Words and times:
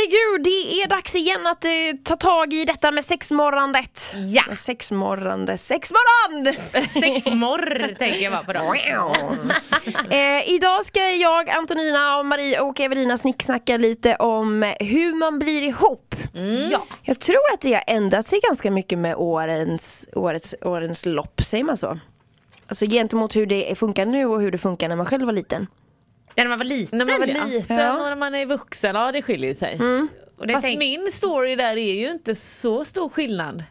herregud, 0.00 0.44
det 0.44 0.82
är 0.82 0.88
dags 0.88 1.14
igen 1.14 1.46
att 1.46 1.64
eh, 1.64 1.70
ta 2.04 2.16
tag 2.16 2.52
i 2.52 2.64
detta 2.64 2.90
med 2.90 3.04
sexmorrandet. 3.04 4.16
Ja. 4.16 4.42
Med 4.48 4.58
Sexmorrande, 4.58 5.58
sexmorran! 5.58 6.54
Sex 6.92 7.26
morr 7.26 7.94
tänker 7.98 8.20
jag 8.20 8.32
bara 8.32 8.42
på 8.44 8.52
dem. 8.52 9.50
eh, 10.10 10.50
idag 10.50 10.84
ska 10.84 11.10
jag, 11.10 11.50
Antonina, 11.50 12.18
och 12.18 12.26
Marie 12.26 12.60
och 12.60 12.80
Evelina 12.80 13.18
snicksnacka 13.18 13.76
lite 13.76 14.14
om 14.16 14.74
hur 14.80 15.14
man 15.14 15.38
blir 15.38 15.62
ihop. 15.62 16.14
Ja. 16.70 16.86
Jag 17.02 17.20
tror 17.20 17.52
att 17.54 17.60
det 17.60 17.72
har 17.72 17.84
ändrat 17.86 18.26
sig 18.26 18.40
ganska 18.48 18.70
mycket 18.70 18.98
med 18.98 19.14
årens, 19.16 20.08
årets, 20.12 20.54
årens 20.62 21.06
lopp, 21.06 21.42
säger 21.42 21.64
man 21.64 21.76
så? 21.76 21.98
Alltså 22.66 22.86
gentemot 22.86 23.36
hur 23.36 23.46
det 23.46 23.78
funkar 23.78 24.06
nu 24.06 24.26
och 24.26 24.40
hur 24.40 24.50
det 24.50 24.58
funkar 24.58 24.88
när 24.88 24.96
man 24.96 25.06
själv 25.06 25.26
var 25.26 25.32
liten. 25.32 25.66
Ja, 26.34 26.42
när 26.44 26.48
man 26.48 26.58
var 26.58 26.64
liten 26.64 26.98
När 26.98 27.06
man 27.06 27.20
var 27.20 27.26
ja. 27.26 27.44
liten 27.44 27.76
Ja. 27.78 27.92
och 27.98 28.08
när 28.08 28.16
man 28.16 28.34
är 28.34 28.46
vuxen, 28.46 28.94
ja 28.96 29.12
det 29.12 29.22
skiljer 29.22 29.48
ju 29.48 29.54
sig. 29.54 29.78
Och 30.38 30.46
det 30.46 30.52
Fast 30.52 30.62
tänk... 30.62 30.78
min 30.78 31.12
story 31.12 31.56
där 31.56 31.76
är 31.76 31.94
ju 31.94 32.10
inte 32.10 32.34
så 32.34 32.84
stor 32.84 33.08
skillnad. 33.08 33.64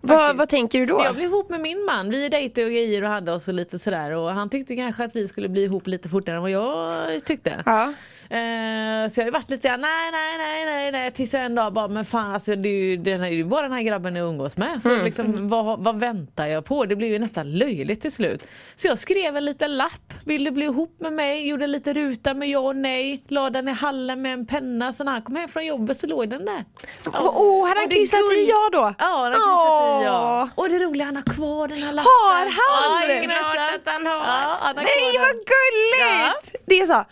Vad, 0.00 0.36
vad 0.36 0.48
tänker 0.48 0.78
du 0.78 0.86
då? 0.86 1.00
Jag 1.04 1.14
blev 1.14 1.26
ihop 1.26 1.50
med 1.50 1.60
min 1.60 1.84
man, 1.84 2.10
vi 2.10 2.28
dejtade 2.28 2.64
och 2.66 2.72
grejer 2.72 3.02
och 3.02 3.08
hade 3.10 3.32
oss 3.32 3.48
och 3.48 3.54
lite 3.54 3.78
sådär 3.78 4.12
och 4.12 4.30
han 4.30 4.50
tyckte 4.50 4.76
kanske 4.76 5.04
att 5.04 5.16
vi 5.16 5.28
skulle 5.28 5.48
bli 5.48 5.62
ihop 5.64 5.86
lite 5.86 6.08
fortare 6.08 6.36
än 6.36 6.42
vad 6.42 6.50
jag 6.50 7.24
tyckte. 7.24 7.62
Ja. 7.66 7.92
Eh, 8.30 9.10
så 9.10 9.20
jag 9.20 9.26
har 9.26 9.30
varit 9.30 9.50
lite 9.50 9.76
nej 9.76 10.10
nej 10.12 10.38
nej 10.38 10.64
nej 10.66 10.92
nej 10.92 11.10
tills 11.10 11.32
jag 11.32 11.44
en 11.44 11.54
dag 11.54 11.72
bara 11.72 11.88
men 11.88 12.04
fan 12.04 12.34
alltså 12.34 12.56
det 12.56 12.68
är 12.68 12.72
ju, 12.72 12.96
den 12.96 13.20
här, 13.20 13.28
det 13.28 13.34
är 13.34 13.36
ju 13.36 13.44
bara 13.44 13.62
den 13.62 13.72
här 13.72 13.82
grabben 13.82 14.16
jag 14.16 14.28
umgås 14.28 14.56
med. 14.56 14.82
Så 14.82 15.02
liksom 15.04 15.48
vad, 15.48 15.84
vad 15.84 15.98
väntar 16.00 16.46
jag 16.46 16.64
på? 16.64 16.84
Det 16.84 16.96
blev 16.96 17.12
ju 17.12 17.18
nästan 17.18 17.52
löjligt 17.52 18.02
till 18.02 18.12
slut. 18.12 18.48
Så 18.76 18.88
jag 18.88 18.98
skrev 18.98 19.36
en 19.36 19.44
liten 19.44 19.76
lapp. 19.76 20.14
Vill 20.24 20.44
du 20.44 20.50
bli 20.50 20.64
ihop 20.64 21.00
med 21.00 21.12
mig? 21.12 21.48
Gjorde 21.48 21.66
lite 21.66 21.92
ruta 21.92 22.34
med 22.34 22.48
ja 22.48 22.58
och 22.58 22.76
nej. 22.76 23.24
La 23.28 23.50
den 23.50 23.68
i 23.68 23.72
hallen 23.72 24.22
med 24.22 24.32
en 24.32 24.46
penna. 24.46 24.92
Så 24.92 25.04
när 25.04 25.12
han 25.12 25.22
kom 25.22 25.36
hem 25.36 25.48
från 25.48 25.66
jobbet 25.66 26.00
så 26.00 26.06
låg 26.06 26.28
den 26.28 26.44
där. 26.44 26.64
Åh, 27.06 27.28
oh, 27.28 27.68
hade 27.68 27.80
han 27.80 27.88
kryssat 27.88 28.20
i 28.20 28.46
ja 28.48 28.68
då? 28.72 28.94
Ja, 28.98 29.20
han 29.22 29.32
har 29.32 29.32
kryssat 29.32 30.02
i 30.02 30.04
ja. 30.04 30.48
Och 30.54 30.68
det 30.68 30.78
roliga, 30.78 31.04
han 31.06 31.16
har 31.16 31.22
kvar 31.22 31.68
den 31.68 31.78
här 31.78 31.92
lappen. 31.92 32.10
Har 32.22 32.40
han? 32.40 33.08
Ja, 33.28 33.90
han 33.92 34.06
har. 34.06 34.16
Ja, 34.16 34.72
Nej 34.76 35.18
vad 35.18 35.36
gulligt! 35.36 36.56
Det 36.66 36.74
är 36.80 36.86
så, 36.86 37.04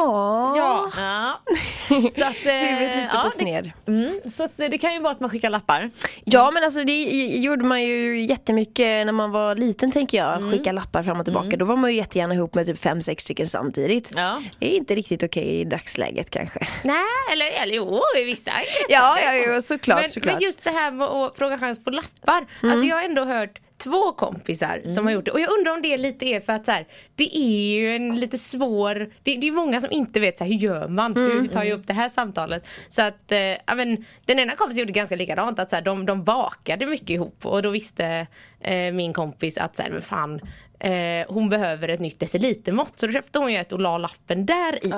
åh. 0.00 0.54
Ja. 0.56 0.90
ja. 0.96 1.40
Så 1.88 1.94
att, 2.24 2.36
eh, 2.46 2.52
Huvudet 2.52 2.80
lite 2.94 3.08
ja, 3.12 3.18
på 3.22 3.28
det- 3.28 3.34
sned. 3.34 3.72
Mm, 3.86 4.20
så 4.36 4.42
att 4.42 4.52
det, 4.56 4.68
det 4.68 4.78
kan 4.78 4.92
ju 4.94 5.00
vara 5.00 5.12
att 5.12 5.20
man 5.20 5.30
skickar 5.30 5.50
lappar. 5.50 5.90
Ja 6.24 6.50
men 6.50 6.64
alltså 6.64 6.84
det 6.84 7.02
gjorde 7.36 7.64
man 7.64 7.82
ju 7.82 8.20
jättemycket 8.24 9.06
när 9.06 9.12
man 9.12 9.30
var 9.30 9.54
liten 9.54 9.90
tänker 9.92 10.18
jag. 10.18 10.36
Mm. 10.36 10.52
Skicka 10.52 10.72
lappar 10.72 11.02
fram 11.02 11.18
och 11.18 11.24
tillbaka. 11.24 11.56
Då 11.56 11.64
var 11.64 11.76
man 11.76 11.90
ju 11.90 11.96
jättegärna 11.96 12.34
ihop 12.34 12.54
med 12.54 12.66
typ 12.66 12.78
fem, 12.78 13.02
sex 13.02 13.24
stycken 13.24 13.46
samtidigt. 13.46 14.10
Ja. 14.16 14.42
Det 14.58 14.72
är 14.72 14.76
inte 14.76 14.94
riktigt 14.94 15.22
okej 15.22 15.60
i 15.60 15.64
dagsläget 15.64 16.30
kanske. 16.30 16.68
Nej, 16.84 16.96
eller, 17.32 17.46
eller 17.62 17.74
jo, 17.74 18.00
i 18.20 18.24
vissa 18.24 18.50
Ja, 18.88 19.18
ja, 19.24 19.32
ja 19.34 19.60
såklart. 19.62 20.00
men, 20.00 20.10
såklart. 20.10 20.34
men 20.34 20.42
just 20.42 20.64
det 20.64 20.70
här 20.70 20.90
med 20.90 21.06
att 21.06 21.36
fråga 21.38 21.58
chans 21.58 21.84
på 21.84 21.90
lappar. 21.90 22.46
Alltså 22.62 22.86
jag 22.86 22.96
har 22.96 23.02
ändå 23.02 23.24
hört 23.24 23.58
två 23.78 24.12
kompisar 24.12 24.82
som 24.88 25.04
har 25.04 25.12
gjort 25.12 25.24
det. 25.24 25.30
Och 25.30 25.40
jag 25.40 25.58
undrar 25.58 25.72
om 25.72 25.82
det 25.82 25.96
lite 25.96 26.26
är 26.26 26.40
för 26.40 26.52
att 26.52 26.66
så 26.66 26.72
här, 26.72 26.86
det 27.14 27.36
är 27.36 27.78
ju 27.78 27.96
en 27.96 28.16
lite 28.16 28.38
svår, 28.38 28.94
det, 29.22 29.36
det 29.36 29.48
är 29.48 29.52
många 29.52 29.80
som 29.80 29.90
inte 29.90 30.20
vet 30.20 30.38
så 30.38 30.44
här, 30.44 30.50
hur 30.50 30.58
gör 30.58 30.88
man, 30.88 31.16
hur 31.16 31.46
tar 31.46 31.64
jag 31.64 31.78
upp 31.78 31.86
det 31.86 31.92
här 31.92 32.08
samtalet. 32.08 32.68
Så 32.88 33.02
att, 33.02 33.32
eh, 33.32 33.38
ja, 33.38 33.74
men, 33.76 34.04
den 34.24 34.38
ena 34.38 34.54
kompisen 34.54 34.80
gjorde 34.80 34.92
ganska 34.92 35.16
likadant, 35.16 35.58
att 35.58 35.70
så 35.70 35.76
här, 35.76 35.82
de, 35.82 36.06
de 36.06 36.24
bakade 36.24 36.86
mycket 36.86 37.10
ihop. 37.10 37.46
Och 37.46 37.62
då 37.62 37.70
visste 37.70 38.26
eh, 38.60 38.92
min 38.92 39.12
kompis 39.12 39.58
att 39.58 39.76
så 39.76 39.82
här, 39.82 39.90
men 39.90 40.02
fan 40.02 40.40
Eh, 40.78 41.26
hon 41.28 41.48
behöver 41.48 41.88
ett 41.88 42.00
nytt 42.00 42.20
decilitermått. 42.20 42.98
Så 42.98 43.06
då 43.06 43.12
köpte 43.12 43.38
hon 43.38 43.52
ju 43.52 43.58
ett 43.58 43.72
och 43.72 43.80
la 43.80 43.98
lappen 43.98 44.46
där 44.46 44.86
i. 44.86 44.92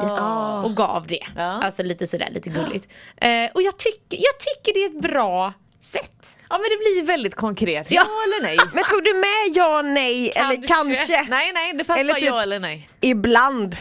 Och 0.64 0.76
gav 0.76 1.06
det. 1.06 1.22
Ja. 1.36 1.42
Alltså 1.42 1.82
lite 1.82 2.06
sådär 2.06 2.28
lite 2.32 2.50
gulligt. 2.50 2.88
Eh, 3.16 3.50
och 3.54 3.62
jag, 3.62 3.78
tycker 3.78 4.18
jag 4.18 4.38
tycker 4.38 4.74
det 4.74 4.84
är 4.84 4.96
ett 4.96 5.12
bra 5.12 5.52
sätt. 5.80 6.38
Ja 6.50 6.58
men 6.58 6.64
det 6.70 6.76
blir 6.76 6.96
ju 6.96 7.02
väldigt 7.02 7.34
konkret. 7.34 7.86
Ja, 7.90 8.00
eller 8.02 8.42
nej? 8.42 8.58
Men 8.74 8.84
tog 8.84 9.04
du 9.04 9.14
med 9.14 9.56
ja, 9.56 9.82
nej 9.82 10.30
eller 10.36 10.66
kanske? 10.66 11.22
Nej 11.28 11.52
nej 11.54 11.72
det 11.74 11.84
fanns 11.84 12.00
Eller 12.00 12.14
typ- 12.14 12.24
ja 12.24 12.42
eller 12.42 12.58
nej. 12.58 12.88
Ibland. 13.00 13.76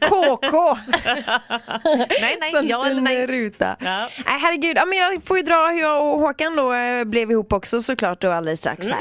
KK. 0.00 0.50
Nej 2.20 2.36
nej, 2.40 2.52
Sån 2.52 2.68
ja 2.68 2.86
eller 2.86 3.00
nej. 3.00 3.26
ruta. 3.26 3.76
Ja. 3.80 4.08
Nej 4.26 4.38
herregud, 4.40 4.76
ja, 4.76 4.84
men 4.84 4.98
jag 4.98 5.22
får 5.24 5.36
ju 5.36 5.42
dra 5.42 5.66
hur 5.68 5.80
jag 5.80 6.02
och 6.14 6.20
Håkan 6.20 6.56
då 6.56 6.72
eh, 6.72 7.04
blev 7.04 7.30
ihop 7.30 7.52
också 7.52 7.80
såklart 7.82 8.20
då 8.20 8.30
alldeles 8.32 8.60
strax 8.60 8.88
här. 8.88 9.00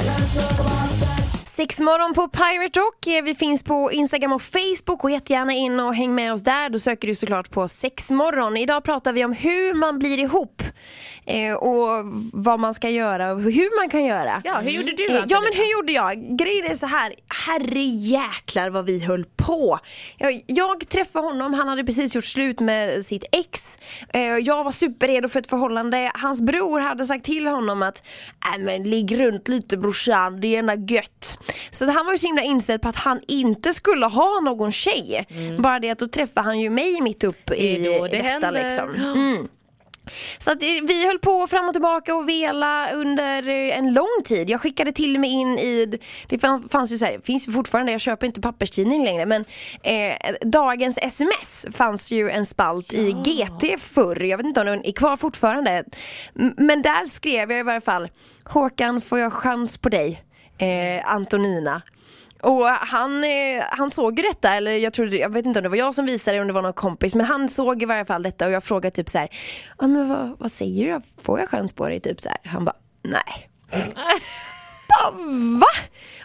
Sexmorgon 1.45 2.13
på 2.13 2.27
Pirate 2.27 2.79
Rock. 2.79 3.07
Eh, 3.07 3.23
Vi 3.23 3.35
finns 3.35 3.63
på 3.63 3.91
Instagram 3.91 4.33
och 4.33 4.41
Facebook 4.41 5.03
och 5.03 5.11
jättegärna 5.11 5.53
in 5.53 5.79
och 5.79 5.95
häng 5.95 6.15
med 6.15 6.33
oss 6.33 6.43
där. 6.43 6.69
Då 6.69 6.79
söker 6.79 7.07
du 7.07 7.15
såklart 7.15 7.49
på 7.51 7.67
Sexmorgon. 7.67 8.57
Idag 8.57 8.83
pratar 8.83 9.13
vi 9.13 9.25
om 9.25 9.33
hur 9.33 9.73
man 9.73 9.99
blir 9.99 10.19
ihop 10.19 10.61
och 11.61 12.05
vad 12.33 12.59
man 12.59 12.73
ska 12.73 12.89
göra 12.89 13.31
och 13.31 13.41
hur 13.41 13.79
man 13.81 13.89
kan 13.89 14.05
göra. 14.05 14.41
Ja, 14.43 14.53
hur 14.55 14.71
gjorde 14.71 14.91
du 14.91 15.05
Eh, 15.05 15.13
Ja 15.15 15.21
Antonina? 15.21 15.41
men 15.41 15.53
hur 15.53 15.71
gjorde 15.71 15.91
jag? 15.91 16.37
Grejen 16.37 16.65
är 16.71 16.75
så 16.75 16.85
här, 16.85 17.13
herre 17.45 17.79
jäklar 17.83 18.69
vad 18.69 18.85
vi 18.85 19.05
höll 19.05 19.25
på. 19.35 19.79
Jag, 20.17 20.41
jag 20.47 20.89
träffade 20.89 21.27
honom, 21.27 21.53
han 21.53 21.67
hade 21.67 21.83
precis 21.83 22.15
gjort 22.15 22.25
slut 22.25 22.59
med 22.59 23.05
sitt 23.05 23.23
ex. 23.31 23.79
Eh, 24.13 24.21
Jag 24.21 24.63
var 24.63 24.71
superredo 24.71 25.29
för 25.29 25.39
ett 25.39 25.47
förhållande. 25.49 26.11
Hans 26.13 26.41
bror 26.41 26.79
hade 26.79 27.05
sagt 27.05 27.25
till 27.25 27.47
honom 27.47 27.81
att 27.81 28.03
äh, 28.55 28.61
men 28.63 28.83
ligg 28.83 29.19
runt 29.21 29.47
lite 29.47 29.77
brorsan, 29.77 30.41
det 30.41 30.55
är 30.55 30.59
ändå 30.59 30.93
gött. 30.93 31.37
Så 31.69 31.91
han 31.91 32.05
var 32.05 32.11
ju 32.13 32.17
så 32.19 32.27
himla 32.27 32.43
inställd 32.43 32.81
på 32.81 32.89
att 32.89 32.95
han 32.95 33.19
inte 33.27 33.73
skulle 33.73 34.05
ha 34.05 34.39
någon 34.39 34.71
tjej. 34.71 35.25
Bara 35.59 35.79
det 35.79 35.89
att 35.89 35.99
då 35.99 36.07
träffade 36.07 36.47
han 36.47 36.59
ju 36.59 36.69
mig 36.69 37.01
mitt 37.01 37.23
upp 37.23 37.51
i 37.51 37.75
Mm. 37.75 37.83
Det 37.83 37.95
är 37.95 37.99
då 37.99 38.07
det 38.07 38.17
detta 38.17 38.29
händer. 38.29 38.51
liksom. 38.69 38.89
Mm. 39.15 39.47
Så 40.39 40.51
att 40.51 40.61
eh, 40.61 40.67
vi 40.87 41.07
höll 41.07 41.19
på 41.19 41.47
fram 41.47 41.67
och 41.67 41.73
tillbaka 41.73 42.15
och 42.15 42.29
vela 42.29 42.91
under 42.91 43.49
eh, 43.49 43.77
en 43.77 43.93
lång 43.93 44.21
tid. 44.23 44.49
Jag 44.49 44.61
skickade 44.61 44.91
till 44.91 45.15
och 45.15 45.21
med 45.21 45.29
in 45.29 45.59
i, 45.59 45.99
det 46.27 46.39
fann- 46.39 46.69
fanns 46.69 46.91
ju 46.93 46.97
så 46.97 47.05
här, 47.05 47.19
finns 47.23 47.47
ju 47.47 47.51
fortfarande, 47.51 47.91
jag 47.91 48.01
köper 48.01 48.27
inte 48.27 48.41
papperstidning 48.41 49.03
längre 49.05 49.25
men 49.25 49.45
eh, 49.83 50.15
dagens 50.41 50.97
sms 51.01 51.65
fanns 51.73 52.11
ju 52.11 52.29
en 52.29 52.45
spalt 52.45 52.93
i 52.93 53.11
GT 53.11 53.81
förr, 53.81 54.23
jag 54.23 54.37
vet 54.37 54.45
inte 54.45 54.59
om 54.59 54.65
den 54.65 54.85
är 54.85 54.91
kvar 54.91 55.17
fortfarande. 55.17 55.83
Men 56.57 56.81
där 56.81 57.05
skrev 57.05 57.51
jag 57.51 57.59
i 57.59 57.63
varje 57.63 57.81
fall, 57.81 58.09
Håkan 58.43 59.01
får 59.01 59.19
jag 59.19 59.33
chans 59.33 59.77
på 59.77 59.89
dig, 59.89 60.23
eh, 60.57 61.13
Antonina. 61.13 61.81
Och 62.43 62.67
han, 62.67 63.23
eh, 63.23 63.63
han 63.69 63.91
såg 63.91 64.19
ju 64.19 64.23
detta, 64.23 64.53
eller 64.53 64.71
jag, 64.71 64.93
trodde, 64.93 65.17
jag 65.17 65.29
vet 65.29 65.45
inte 65.45 65.59
om 65.59 65.63
det 65.63 65.69
var 65.69 65.77
jag 65.77 65.95
som 65.95 66.05
visade 66.05 66.37
det, 66.37 66.41
om 66.41 66.47
det 66.47 66.53
var 66.53 66.61
någon 66.61 66.73
kompis, 66.73 67.15
men 67.15 67.25
han 67.25 67.49
såg 67.49 67.81
i 67.81 67.85
varje 67.85 68.05
fall 68.05 68.23
detta 68.23 68.45
och 68.45 68.51
jag 68.51 68.63
frågade 68.63 68.95
typ 68.95 69.09
så 69.09 69.17
här, 69.17 69.29
ja 69.79 69.87
men 69.87 70.09
vad, 70.09 70.35
vad 70.39 70.51
säger 70.51 70.85
du 70.85 70.91
då? 70.91 71.01
Får 71.23 71.39
jag 71.39 71.49
chans 71.49 71.73
på 71.73 71.89
dig? 71.89 71.99
Typ 71.99 72.21
så 72.21 72.29
här. 72.29 72.51
Han 72.51 72.65
bara, 72.65 72.75
nej. 73.03 73.49
Va? 75.59 75.67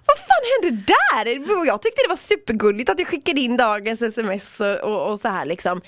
Vad 0.06 0.18
fan 0.18 0.44
hände 0.62 0.84
där? 0.86 1.66
Jag 1.66 1.82
tyckte 1.82 2.02
det 2.04 2.08
var 2.08 2.16
supergulligt 2.16 2.90
att 2.90 2.98
jag 2.98 3.08
skickade 3.08 3.40
in 3.40 3.56
dagens 3.56 4.02
sms 4.02 4.60
och, 4.60 4.78
och, 4.78 5.10
och 5.10 5.18
så 5.18 5.28
här 5.28 5.46
liksom. 5.46 5.80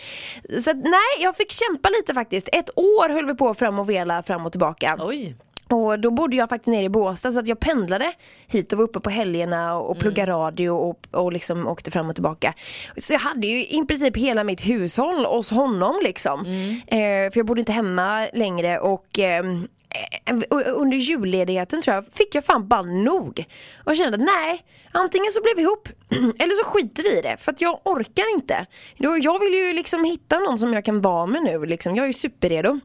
Så 0.64 0.70
att, 0.70 0.76
nej, 0.76 1.18
jag 1.18 1.36
fick 1.36 1.50
kämpa 1.52 1.88
lite 1.88 2.14
faktiskt. 2.14 2.48
Ett 2.52 2.70
år 2.76 3.08
höll 3.08 3.26
vi 3.26 3.34
på 3.34 3.54
fram 3.54 3.78
och 3.78 3.90
vela 3.90 4.22
fram 4.22 4.46
och 4.46 4.52
tillbaka. 4.52 4.96
Oj. 5.00 5.36
Och 5.72 6.00
då 6.00 6.10
bodde 6.10 6.36
jag 6.36 6.48
faktiskt 6.48 6.66
nere 6.66 6.84
i 6.84 6.88
Båstad 6.88 7.32
så 7.32 7.40
att 7.40 7.48
jag 7.48 7.60
pendlade 7.60 8.12
hit 8.46 8.72
och 8.72 8.78
var 8.78 8.84
uppe 8.84 9.00
på 9.00 9.10
helgerna 9.10 9.76
och, 9.76 9.90
och 9.90 9.98
pluggade 9.98 10.32
radio 10.32 10.70
och, 10.70 11.06
och 11.10 11.32
liksom 11.32 11.68
åkte 11.68 11.90
fram 11.90 12.08
och 12.08 12.14
tillbaka. 12.14 12.54
Så 12.96 13.12
jag 13.12 13.20
hade 13.20 13.46
ju 13.46 13.64
i 13.64 13.84
princip 13.88 14.16
hela 14.16 14.44
mitt 14.44 14.60
hushåll 14.60 15.24
hos 15.24 15.50
honom 15.50 16.00
liksom. 16.02 16.46
Eh, 16.86 17.32
för 17.32 17.36
jag 17.36 17.46
bodde 17.46 17.60
inte 17.60 17.72
hemma 17.72 18.28
längre 18.32 18.78
och 18.78 19.18
ehm, 19.18 19.68
eh, 20.28 20.36
under 20.74 20.96
julledigheten 20.96 21.82
tror 21.82 21.94
jag 21.94 22.04
fick 22.12 22.34
jag 22.34 22.44
fan 22.44 22.68
bara 22.68 22.82
nog. 22.82 23.44
Och 23.84 23.90
jag 23.90 23.96
kände 23.96 24.18
nej, 24.18 24.64
antingen 24.92 25.32
så 25.32 25.42
blev 25.42 25.56
vi 25.56 25.62
ihop 25.62 25.88
eller 26.42 26.64
så 26.64 26.70
skiter 26.70 27.02
vi 27.02 27.18
i 27.18 27.22
det 27.22 27.36
för 27.38 27.52
att 27.52 27.60
jag 27.60 27.80
orkar 27.84 28.34
inte. 28.34 28.66
Jag 28.96 29.40
vill 29.40 29.54
ju 29.54 29.72
liksom 29.72 30.04
hitta 30.04 30.38
någon 30.38 30.58
som 30.58 30.72
jag 30.72 30.84
kan 30.84 31.00
vara 31.00 31.26
med 31.26 31.42
nu 31.42 31.66
liksom. 31.66 31.96
Jag 31.96 32.02
är 32.02 32.06
ju 32.06 32.12
superredo. 32.12 32.80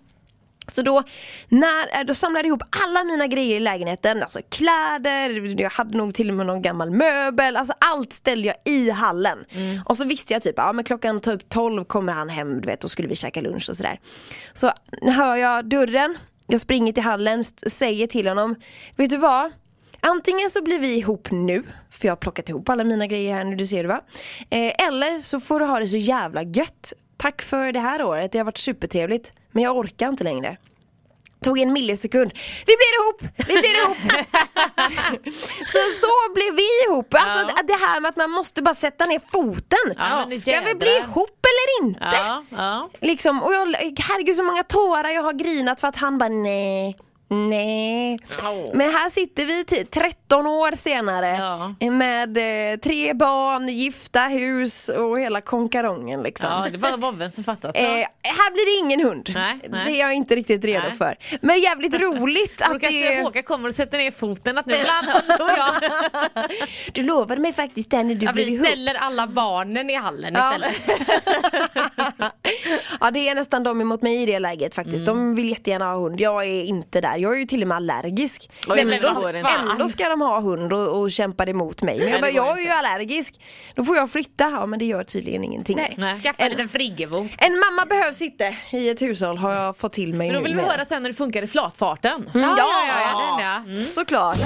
Så 0.72 0.82
då, 0.82 1.04
när, 1.50 2.00
eh, 2.00 2.06
då 2.06 2.14
samlade 2.14 2.48
jag 2.48 2.48
ihop 2.48 2.64
alla 2.86 3.04
mina 3.04 3.28
grejer 3.28 3.56
i 3.56 3.60
lägenheten, 3.60 4.24
alltså 4.24 4.40
kläder, 4.50 5.62
jag 5.62 5.70
hade 5.70 5.98
nog 5.98 6.14
till 6.14 6.30
och 6.30 6.36
med 6.36 6.46
någon 6.46 6.62
gammal 6.62 6.92
möbel, 6.92 7.56
alltså 7.56 7.74
allt 7.80 8.14
ställde 8.14 8.48
jag 8.48 8.56
i 8.66 8.90
hallen. 8.90 9.46
Och 9.86 9.98
så 9.98 10.06
visste 10.06 10.34
jag 10.34 10.42
typ, 10.42 10.56
ja 10.58 10.74
men 10.74 10.84
klockan 10.84 11.22
typ 11.22 11.50
12 11.50 11.86
kommer 11.86 12.14
han 12.14 12.30
hem, 12.30 12.62
du 12.62 12.68
vet, 12.68 12.82
då 12.82 12.88
skulle 12.88 13.08
vi 13.08 13.16
käka 13.16 13.42
lunch 13.42 13.70
och 13.70 13.76
sådär. 13.76 14.00
Så 14.54 14.72
hör 15.02 15.36
jag 15.36 15.70
dörren, 15.70 16.18
jag 16.48 16.62
springer 16.62 16.94
till 16.94 17.04
hallen, 17.04 17.44
säger 17.68 18.08
till 18.08 18.28
honom, 18.28 18.56
vet 18.96 19.10
du 19.10 19.18
vad? 19.18 19.52
Antingen 20.00 20.50
så 20.50 20.62
blir 20.62 20.80
vi 20.80 20.98
ihop 20.98 21.32
nu, 21.32 21.64
för 21.92 22.08
jag 22.08 22.12
har 22.12 22.18
plockat 22.18 22.50
ihop 22.50 22.70
alla 22.70 22.84
mina 22.84 23.08
grejer 23.08 23.34
här 23.34 23.44
nu, 23.44 23.56
du 23.56 23.66
ser 23.66 23.84
det 23.84 23.90
va? 23.90 24.02
Eh, 24.50 24.88
eller 24.88 25.22
så 25.22 25.40
får 25.40 25.60
du 25.60 25.66
ha 25.66 25.80
det 25.80 25.88
så 25.88 25.98
jävla 25.98 26.44
gött. 26.44 26.94
Tack 27.18 27.42
för 27.42 27.72
det 27.72 27.80
här 27.80 28.04
året, 28.04 28.32
det 28.32 28.38
har 28.38 28.46
varit 28.46 28.58
supertrevligt. 28.58 29.34
Men 29.52 29.64
jag 29.64 29.78
orkar 29.78 30.10
inte 30.10 30.24
längre. 30.24 30.58
Tog 31.44 31.60
en 31.60 31.74
millisekund. 31.74 32.32
Vi 32.66 32.74
blir 32.76 32.94
ihop! 33.00 33.22
Vi 33.48 33.54
blir 33.62 33.82
ihop! 33.84 33.98
så 35.68 35.78
så 36.02 36.34
blev 36.36 36.56
vi 36.56 36.68
ihop. 36.88 37.14
Alltså 37.14 37.54
Ja. 37.58 37.64
det 37.68 37.74
här 37.74 38.00
med 38.02 38.10
att 38.10 38.16
man 38.16 38.32
måste 38.32 38.62
bara 38.62 38.74
sätta 38.76 39.06
ner 39.06 39.20
foten. 39.32 39.94
Ja, 39.98 40.28
Ska 40.42 40.62
vi 40.62 40.76
bli 40.76 40.98
ihop 40.98 41.40
eller 41.46 41.88
inte? 41.88 42.00
Ja, 42.14 42.44
ja. 42.50 42.90
Liksom, 43.02 43.44
och 43.44 43.54
jag, 43.54 43.66
herregud 44.00 44.36
så 44.36 44.44
många 44.44 44.64
tårar 44.64 45.10
jag 45.10 45.24
har 45.24 45.34
grinat 45.34 45.80
för 45.80 45.88
att 45.88 45.96
han 45.96 46.18
bara 46.18 46.30
nej. 46.30 46.98
Nej. 47.30 48.20
Men 48.74 48.92
här 48.92 49.10
sitter 49.10 49.46
vi 49.46 49.64
t- 49.66 49.86
13 49.92 50.48
år 50.48 50.76
senare 50.76 51.28
Ja. 51.80 51.90
med 51.92 52.38
eh, 52.72 52.78
tre 52.80 53.14
barn, 53.14 53.68
gifta 53.70 54.22
hus 54.22 54.90
och 54.90 55.20
hela 55.20 55.42
konkarongen 55.42 56.24
liksom. 56.24 56.50
ja, 56.52 56.68
det 56.72 56.78
var 56.78 56.98
vovven 56.98 57.32
som 57.32 57.44
fattat. 57.44 57.78
Eh, 57.78 57.84
här 58.24 58.52
blir 58.54 58.66
det 58.82 58.86
ingen 58.88 59.08
hund. 59.08 59.32
Nej, 59.34 59.60
nej. 59.70 59.86
Det 59.86 59.92
är 59.92 60.00
jag 60.00 60.14
inte 60.14 60.36
riktigt 60.36 60.64
redo 60.66 60.88
Nej. 60.88 60.98
för. 60.98 61.16
Men 61.42 61.60
jävligt 61.62 61.96
roligt 61.96 62.62
att 62.62 62.68
kanske 62.82 63.10
det... 63.16 63.24
Håkan 63.24 63.44
kommer 63.44 63.70
och 63.70 63.76
sätter 63.76 63.98
ner 63.98 64.12
foten 64.12 64.58
att 64.58 64.66
nu 64.66 64.74
vill 64.78 64.88
han. 64.88 65.06
Du 66.94 67.04
lovade 67.04 67.42
mig 67.42 67.54
faktiskt 67.54 67.90
det 67.92 68.04
när 68.04 68.16
du 68.16 68.26
Ja, 68.26 68.34
blev 68.34 68.46
vi 68.46 68.54
ihop. 68.54 68.66
ställer 68.68 68.96
alla 68.96 69.28
barnen 69.28 69.90
i 69.90 69.96
hallen 69.96 70.34
Ja. 70.36 70.54
istället. 70.56 70.98
ja 73.00 73.12
det 73.12 73.30
är 73.30 73.36
nästan 73.36 73.64
de 73.64 73.82
emot 73.82 74.02
mig 74.02 74.22
i 74.22 74.26
det 74.26 74.40
läget 74.40 74.76
faktiskt. 74.76 75.08
Mm. 75.08 75.18
De 75.18 75.36
vill 75.36 75.50
jättegärna 75.50 75.86
ha 75.86 75.96
hund. 76.00 76.20
Jag 76.22 76.44
är 76.46 76.64
inte 76.64 77.02
där. 77.02 77.17
Jag 77.18 77.34
är 77.36 77.40
ju 77.40 77.46
till 77.46 77.62
och 77.62 77.68
med 77.68 77.76
allergisk. 77.76 78.50
Oj, 78.68 78.86
men 78.86 78.94
ändå, 78.94 79.28
ändå 79.72 79.88
ska 79.88 80.10
de 80.10 80.22
ha 80.22 80.40
hund 80.40 80.74
och, 80.74 81.00
och 81.02 81.12
kämpar 81.12 81.50
emot 81.50 81.82
mig. 81.82 82.00
Men 82.00 82.10
jag, 82.10 82.22
bara, 82.22 82.32
jag 82.32 82.60
är 82.60 82.64
ju 82.64 82.70
allergisk. 82.70 83.40
Då 83.76 83.84
får 83.84 83.96
jag 83.96 84.12
flytta. 84.12 84.44
Ja 84.50 84.66
men 84.66 84.80
det 84.80 84.86
gör 84.86 85.04
tydligen 85.04 85.44
ingenting. 85.44 85.76
Nej, 85.78 85.96
Nej. 85.98 86.16
skaffa 86.22 86.44
en 86.44 86.50
liten 86.52 86.70
friggebo. 86.70 87.18
En 87.38 87.54
mamma 87.60 87.86
behövs 87.90 88.22
inte 88.22 88.56
i 88.72 88.90
ett 88.90 89.02
hushåll 89.02 89.38
har 89.38 89.54
jag 89.54 89.78
fått 89.78 89.92
till 89.94 90.14
mig 90.14 90.28
Men 90.28 90.36
då 90.36 90.44
vill 90.44 90.56
vi 90.56 90.62
höra 90.62 90.86
sen 90.86 91.04
när 91.04 91.10
det 91.10 91.16
funkar 91.16 91.44
i 91.44 91.48
flatfarten. 91.48 92.30
Ja, 92.34 92.40
Ja. 92.40 92.56
ja, 92.58 93.02
ja, 93.02 93.64
den, 93.66 93.78
ja. 93.80 93.86
Såklart. 93.86 94.38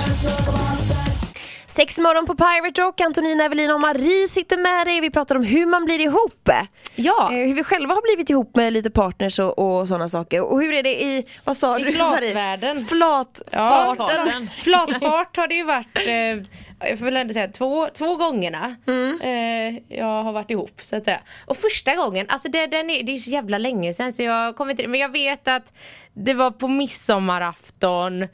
Sex 1.75 1.97
morgon 1.97 2.25
på 2.25 2.35
Pirate 2.35 2.81
Rock, 2.81 3.01
Antonina, 3.01 3.43
Evelina 3.43 3.73
och 3.73 3.81
Marie 3.81 4.27
sitter 4.27 4.57
med 4.57 4.87
dig. 4.87 5.01
Vi 5.01 5.09
pratar 5.09 5.35
om 5.35 5.43
hur 5.43 5.65
man 5.65 5.85
blir 5.85 5.99
ihop. 5.99 6.49
Ja. 6.95 7.29
Eh, 7.31 7.47
hur 7.47 7.53
vi 7.53 7.63
själva 7.63 7.93
har 7.93 8.01
blivit 8.01 8.29
ihop 8.29 8.55
med 8.55 8.73
lite 8.73 8.91
partners 8.91 9.39
och, 9.39 9.59
och 9.59 9.87
sådana 9.87 10.09
saker. 10.09 10.41
Och 10.41 10.61
hur 10.61 10.73
är 10.73 10.83
det 10.83 11.03
i, 11.03 11.25
vad 11.43 11.57
sa 11.57 11.79
I 11.79 11.83
du 11.83 11.91
flatvärlden. 11.91 12.75
Marie? 12.75 12.87
Flatfarten. 12.87 13.95
Flatfarten. 13.97 14.49
Flatfart 14.61 15.37
har 15.37 15.47
det 15.47 15.55
ju 15.55 15.63
varit, 15.63 15.97
eh, 16.07 16.89
jag 16.89 16.97
får 16.97 17.05
väl 17.05 17.17
ändå 17.17 17.33
säga 17.33 17.47
två, 17.47 17.87
två 17.93 18.15
gångerna 18.15 18.75
eh, 19.21 19.97
jag 19.97 20.23
har 20.23 20.33
varit 20.33 20.51
ihop 20.51 20.79
så 20.81 20.95
att 20.95 21.05
säga. 21.05 21.19
Och 21.45 21.57
första 21.57 21.95
gången, 21.95 22.25
alltså 22.29 22.49
det, 22.49 22.67
den 22.67 22.89
är, 22.89 23.03
det 23.03 23.11
är 23.11 23.17
så 23.17 23.29
jävla 23.29 23.57
länge 23.57 23.93
sedan 23.93 24.13
så 24.13 24.23
jag 24.23 24.55
kommer 24.55 24.71
inte, 24.71 24.87
men 24.87 24.99
jag 24.99 25.09
vet 25.09 25.47
att 25.47 25.73
det 26.13 26.33
var 26.33 26.51
på 26.51 26.67
midsommarafton 26.67 28.27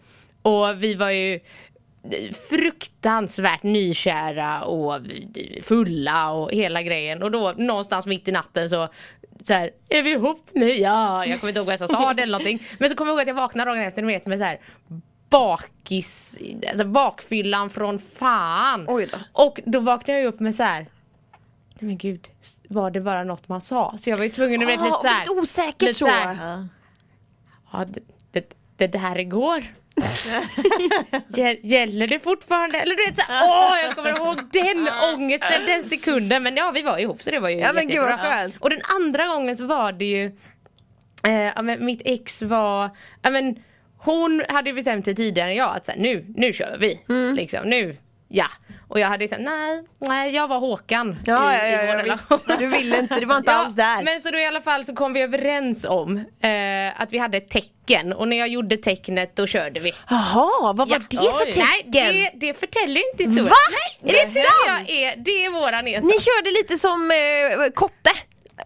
och 0.47 0.83
vi 0.83 0.95
var 0.95 1.09
ju 1.09 1.39
fruktansvärt 2.49 3.63
nykära 3.63 4.63
och 4.63 5.01
fulla 5.63 6.31
och 6.31 6.51
hela 6.51 6.81
grejen 6.81 7.23
och 7.23 7.31
då 7.31 7.53
någonstans 7.57 8.05
mitt 8.05 8.27
i 8.27 8.31
natten 8.31 8.69
så 8.69 8.87
så 9.43 9.53
här, 9.53 9.71
är 9.89 10.01
vi 10.03 10.11
ihop 10.11 10.49
nu? 10.53 10.71
Ja, 10.71 11.25
jag 11.25 11.39
kommer 11.39 11.49
inte 11.49 11.59
ihåg 11.59 11.67
vad 11.67 11.81
jag 11.81 11.89
sa, 11.89 12.13
det 12.13 12.21
eller 12.23 12.31
någonting. 12.31 12.63
Men 12.79 12.89
så 12.89 12.95
kommer 12.95 13.11
jag 13.11 13.13
ihåg 13.15 13.21
att 13.21 13.27
jag 13.27 13.35
vaknade 13.35 13.71
dagen 13.71 13.81
efter, 13.81 14.03
vet 14.03 14.25
med 14.25 14.39
så 14.39 14.45
här 14.45 14.59
bakis, 15.29 16.39
alltså 16.69 16.85
bakfyllan 16.85 17.69
från 17.69 17.99
fan. 17.99 18.85
Då. 18.85 19.01
Och 19.31 19.59
då 19.65 19.79
vaknade 19.79 20.19
jag 20.19 20.27
upp 20.27 20.39
med 20.39 20.55
så 20.55 20.63
här. 20.63 20.79
Nej 20.79 21.87
men 21.87 21.97
gud, 21.97 22.27
var 22.67 22.91
det 22.91 23.01
bara 23.01 23.23
något 23.23 23.47
man 23.47 23.61
sa? 23.61 23.93
Så 23.97 24.09
jag 24.09 24.17
var 24.17 24.23
ju 24.23 24.29
tvungen 24.29 24.61
att 24.61 24.67
Ah, 24.67 24.71
lite 24.71 24.97
så 25.01 25.07
här, 25.07 25.19
lite 25.19 25.31
osäkert 25.31 25.81
lite 25.81 25.93
så. 25.93 26.07
här, 26.07 26.67
Ja, 27.71 27.85
det, 27.85 28.01
det, 28.31 28.57
det 28.77 28.87
där 28.87 29.17
igår. 29.17 29.63
Gä- 31.29 31.59
Gäller 31.63 32.07
det 32.07 32.19
fortfarande? 32.19 32.77
Eller 32.79 32.95
du 32.95 33.05
vet 33.05 33.17
såhär, 33.19 33.43
åh 33.43 33.77
jag 33.83 33.95
kommer 33.95 34.09
ihåg 34.09 34.37
den 34.51 34.87
ångesten, 35.15 35.65
den 35.65 35.83
sekunden. 35.83 36.43
Men 36.43 36.55
ja 36.55 36.71
vi 36.71 36.81
var 36.81 36.97
ihop 36.97 37.23
så 37.23 37.31
det 37.31 37.39
var 37.39 37.49
ju 37.49 37.57
Ja, 37.59 37.73
men 37.73 37.87
gud, 37.87 38.01
vad 38.01 38.19
skönt. 38.19 38.61
Och 38.61 38.69
den 38.69 38.81
andra 38.83 39.27
gången 39.27 39.55
så 39.55 39.65
var 39.65 39.91
det 39.91 40.05
ju 40.05 40.25
eh, 41.23 41.51
ja, 41.55 41.61
men 41.61 41.85
mitt 41.85 42.01
ex 42.05 42.41
var, 42.41 42.89
ja, 43.21 43.29
men, 43.29 43.55
hon 43.99 44.43
hade 44.49 44.73
bestämt 44.73 45.05
sig 45.05 45.15
tidigare 45.15 45.49
än 45.49 45.55
jag 45.55 45.75
att 45.75 45.85
så 45.85 45.91
här, 45.91 45.99
nu, 45.99 46.25
nu 46.35 46.53
kör 46.53 46.77
vi. 46.79 47.01
Mm. 47.09 47.35
Liksom, 47.35 47.69
nu, 47.69 47.97
ja. 48.27 48.45
Och 48.89 48.99
jag 48.99 49.07
hade 49.07 49.23
ju 49.23 49.27
sagt 49.27 49.41
nej, 49.41 49.83
nej 49.99 50.35
jag 50.35 50.47
var 50.47 50.59
Håkan 50.59 51.19
Ja, 51.25 51.53
i, 51.53 51.57
ja, 51.71 51.83
i 51.83 52.07
ja, 52.07 52.15
ja. 52.47 52.55
Du 52.55 52.67
ville 52.67 52.99
inte, 52.99 53.15
det 53.19 53.25
var 53.25 53.37
inte 53.37 53.51
alls 53.53 53.75
där. 53.75 54.03
Men 54.03 54.19
så 54.21 54.31
då 54.31 54.37
i 54.39 54.45
alla 54.45 54.61
fall 54.61 54.85
så 54.85 54.95
kom 54.95 55.13
vi 55.13 55.21
överens 55.21 55.85
om 55.85 56.17
eh, 56.17 57.01
att 57.01 57.13
vi 57.13 57.17
hade 57.17 57.37
ett 57.37 57.49
tecken 57.49 58.13
och 58.13 58.27
när 58.27 58.37
jag 58.37 58.47
gjorde 58.47 58.77
tecknet 58.77 59.35
då 59.35 59.47
körde 59.47 59.79
vi. 59.79 59.93
Jaha, 60.09 60.73
vad 60.73 60.89
var 60.89 60.99
det 60.99 61.17
för 61.17 61.51
tecken? 61.51 61.91
Nej, 61.91 62.31
det, 62.33 62.47
det 62.47 62.59
förtäljer 62.59 63.11
inte 63.11 63.23
historien. 63.23 63.45
Va? 63.45 63.55
Nej, 64.01 64.15
Är 64.15 64.25
det 64.25 64.31
sant? 64.31 64.89
Är, 64.89 65.15
det 65.25 65.45
är 65.45 65.49
våran 65.49 65.87
ensak. 65.87 66.13
Ni 66.13 66.19
körde 66.19 66.51
lite 66.51 66.77
som 66.77 67.11
eh, 67.11 67.69
kotte. 67.73 68.11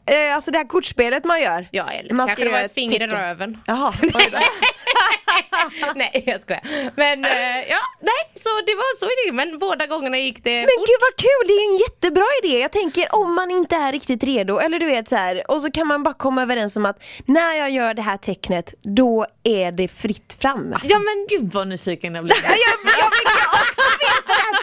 Eh, 0.05 0.35
alltså 0.35 0.51
det 0.51 0.57
här 0.57 0.67
kortspelet 0.67 1.25
man 1.25 1.41
gör. 1.41 1.67
Ja, 1.71 1.87
eller 1.89 2.09
så 2.09 2.15
kanske 2.17 2.43
det 2.43 2.51
var 2.51 2.59
ett 2.59 2.73
finger 2.73 3.01
i 3.03 3.07
röven. 3.07 3.57
Jaha, 3.65 3.93
nej 5.95 6.23
jag 6.27 6.41
skojar. 6.41 6.61
Men 6.95 7.25
eh, 7.25 7.69
ja, 7.69 7.77
nej 8.01 8.31
så 8.35 8.49
det 8.65 8.75
var 8.75 8.97
så 8.99 9.05
det. 9.25 9.31
Men 9.31 9.59
båda 9.59 9.85
gångerna 9.85 10.17
gick 10.17 10.43
det 10.43 10.57
Men 10.57 10.67
fort. 10.77 10.87
gud 10.87 10.99
vad 11.01 11.15
kul, 11.17 11.47
det 11.47 11.53
är 11.53 11.61
ju 11.67 11.73
en 11.73 11.77
jättebra 11.77 12.25
idé. 12.43 12.59
Jag 12.59 12.71
tänker 12.71 13.15
om 13.15 13.35
man 13.35 13.51
inte 13.51 13.75
är 13.75 13.91
riktigt 13.91 14.23
redo, 14.23 14.57
eller 14.59 14.79
du 14.79 14.85
vet 14.85 15.09
så 15.09 15.15
här, 15.15 15.51
och 15.51 15.61
så 15.61 15.71
kan 15.71 15.87
man 15.87 16.03
bara 16.03 16.13
komma 16.13 16.41
överens 16.41 16.77
om 16.77 16.85
att 16.85 17.03
när 17.25 17.53
jag 17.53 17.71
gör 17.71 17.93
det 17.93 18.01
här 18.01 18.17
tecknet, 18.17 18.73
då 18.81 19.25
är 19.43 19.71
det 19.71 19.87
fritt 19.87 20.37
fram. 20.41 20.75
Ja 20.83 20.99
men 20.99 21.27
Gud 21.29 21.53
vad 21.53 21.67
nyfiken 21.67 22.15
jag 22.15 22.23
blir. 22.23 22.35
Ja, 22.43 22.49
jag, 22.49 22.91
jag 22.93 23.09
vill 23.17 23.31
ju 23.37 23.47
också 23.61 23.81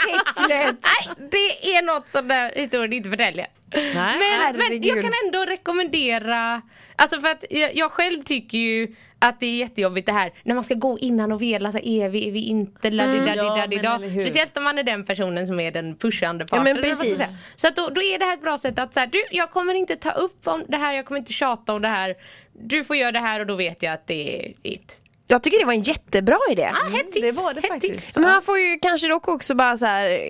tecknet. 0.09 0.77
Nej, 0.83 1.29
det 1.31 1.77
är 1.77 1.83
något 1.83 2.09
som 2.09 2.29
den 2.29 2.51
historien 2.55 2.93
inte 2.93 3.11
förtäljer. 3.11 3.47
Nej. 3.75 3.93
Men, 3.95 4.57
men 4.57 4.83
jag 4.83 5.03
kan 5.03 5.13
ändå 5.25 5.45
rekommendera, 5.45 6.63
alltså 6.97 7.21
för 7.21 7.29
att 7.29 7.45
jag, 7.51 7.77
jag 7.77 7.93
själv 7.93 8.23
tycker 8.23 8.59
ju 8.59 8.95
att 9.19 9.41
det 9.41 9.47
är 9.47 9.57
jättejobbigt 9.57 10.07
det 10.07 10.13
här 10.13 10.33
när 10.43 10.55
man 10.55 10.65
ska 10.65 10.75
gå 10.75 10.99
innan 10.99 11.33
och 11.33 11.43
vela 11.43 11.73
så 11.73 11.79
är 11.79 12.09
vi, 12.09 12.29
är 12.29 12.33
vi 12.33 12.41
inte, 12.41 12.89
mm. 12.89 13.27
Ja, 13.37 13.67
ja, 13.83 13.99
men. 13.99 14.21
Speciellt 14.21 14.57
om 14.57 14.65
man 14.65 14.79
är 14.79 14.83
den 14.83 15.05
personen 15.05 15.47
som 15.47 15.61
är 15.61 15.71
den 15.71 15.97
pushande 15.97 16.45
Ja, 16.51 16.57
parten. 16.57 16.65
men 16.65 16.87
man 16.87 16.95
ska 16.95 17.05
precis. 17.05 17.33
Så 17.57 17.69
att 17.69 17.77
då, 17.77 17.89
då 17.89 18.03
är 18.03 18.19
det 18.19 18.25
här 18.25 18.35
ett 18.35 18.43
bra 18.43 18.59
sätt 18.59 18.79
att 18.79 18.95
säga, 18.95 19.07
du 19.07 19.23
jag 19.31 19.51
kommer 19.51 19.75
inte 19.75 19.97
ta 19.97 20.11
upp 20.11 20.49
om 20.49 20.65
det 20.69 20.77
här, 20.77 20.95
jag 20.95 21.05
kommer 21.05 21.19
inte 21.19 21.33
tjata 21.33 21.75
om 21.75 21.83
det 21.83 21.89
här. 21.89 22.15
Du 22.53 22.85
får 22.85 22.97
göra 22.97 23.13
det 23.13 23.19
här 23.19 23.41
och 23.41 23.47
då 23.47 23.55
vet 23.55 23.83
jag 23.83 23.93
att 23.93 24.07
det 24.07 24.47
är 24.47 24.53
it. 24.63 25.03
Jag 25.31 25.43
tycker 25.43 25.59
det 25.59 25.65
var 25.65 25.73
en 25.73 25.83
jättebra 25.83 26.39
idé. 26.51 26.71
Ah, 26.73 26.89
hett 26.89 27.13
tips, 27.13 27.21
det 27.21 27.33
var 27.33 27.55
det 27.55 27.61
hett 27.61 27.71
faktiskt. 27.71 27.95
tips. 28.07 28.17
Men 28.17 28.25
man 28.29 28.43
får 28.43 28.59
ju 28.59 28.79
kanske 28.83 29.09
dock 29.09 29.29
också 29.29 29.55
bara 29.55 29.77
så 29.77 29.87
här, 29.87 30.21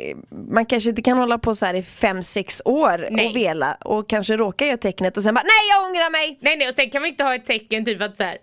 man 0.52 0.66
kanske 0.66 0.90
inte 0.90 1.02
kan 1.02 1.18
hålla 1.18 1.38
på 1.38 1.54
så 1.54 1.66
här 1.66 1.74
i 1.74 1.82
fem 1.82 2.22
sex 2.22 2.62
år 2.64 3.08
Nej. 3.10 3.26
och 3.28 3.36
vela 3.36 3.74
och 3.84 4.08
kanske 4.08 4.36
råka 4.36 4.66
göra 4.66 4.76
tecknet 4.76 5.16
och 5.16 5.22
sen 5.22 5.34
bara 5.34 5.42
nej 5.42 5.68
jag 5.72 5.90
ångrar 5.90 6.10
mig. 6.10 6.38
Nej 6.40 6.56
nej 6.56 6.68
och 6.68 6.74
sen 6.74 6.90
kan 6.90 7.02
vi 7.02 7.08
inte 7.08 7.24
ha 7.24 7.34
ett 7.34 7.46
tecken 7.46 7.84
typ 7.84 8.02
att 8.02 8.16
så 8.16 8.22
här. 8.24 8.38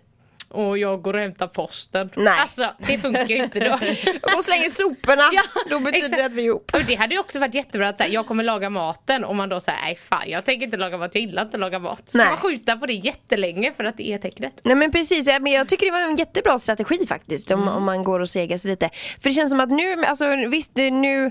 Och 0.48 0.78
jag 0.78 1.02
går 1.02 1.14
och 1.14 1.20
hämtar 1.20 1.46
posten. 1.46 2.10
Nej. 2.16 2.34
Alltså 2.40 2.72
det 2.78 2.98
funkar 2.98 3.26
ju 3.26 3.36
inte 3.44 3.60
då. 3.60 3.74
Och 4.38 4.44
slänger 4.44 4.70
soporna, 4.70 5.22
Ja, 5.32 5.42
då 5.70 5.78
betyder 5.78 5.98
exakt. 5.98 6.16
det 6.16 6.24
att 6.24 6.32
vi 6.32 6.40
är 6.42 6.46
ihop. 6.46 6.70
Och 6.74 6.80
det 6.86 6.94
hade 6.94 7.14
ju 7.14 7.20
också 7.20 7.38
varit 7.38 7.54
jättebra 7.54 7.88
att 7.88 7.98
säga 7.98 8.10
jag 8.10 8.26
kommer 8.26 8.44
laga 8.44 8.70
maten 8.70 9.24
om 9.24 9.36
man 9.36 9.48
då 9.48 9.60
säger 9.60 9.78
nej 9.82 9.94
fan 9.94 10.22
jag 10.26 10.44
tänker 10.44 10.64
inte 10.64 10.76
laga 10.76 10.98
mat, 10.98 11.14
jag 11.14 11.20
gillar 11.22 11.42
inte 11.42 11.56
att 11.56 11.60
laga 11.60 11.78
mat. 11.78 12.08
Ska 12.08 12.18
Nej. 12.18 12.26
man 12.26 12.36
skjuta 12.36 12.76
på 12.76 12.86
det 12.86 12.92
jättelänge 12.92 13.72
för 13.76 13.84
att 13.84 13.96
det 13.96 14.08
är 14.12 14.18
tecknet? 14.18 14.60
Nej 14.64 14.74
men 14.76 14.92
precis, 14.92 15.26
ja, 15.26 15.38
men 15.40 15.52
jag 15.52 15.68
tycker 15.68 15.86
det 15.86 15.92
var 15.92 16.00
en 16.00 16.16
jättebra 16.16 16.58
strategi 16.58 17.06
faktiskt 17.06 17.50
om, 17.50 17.68
om 17.68 17.84
man 17.84 18.04
går 18.04 18.20
och 18.20 18.28
segar 18.28 18.58
sig 18.58 18.70
lite. 18.70 18.90
För 19.22 19.28
det 19.28 19.34
känns 19.34 19.50
som 19.50 19.60
att 19.60 19.70
nu, 19.70 20.04
alltså 20.04 20.26
visst 20.48 20.76
nu, 20.76 21.30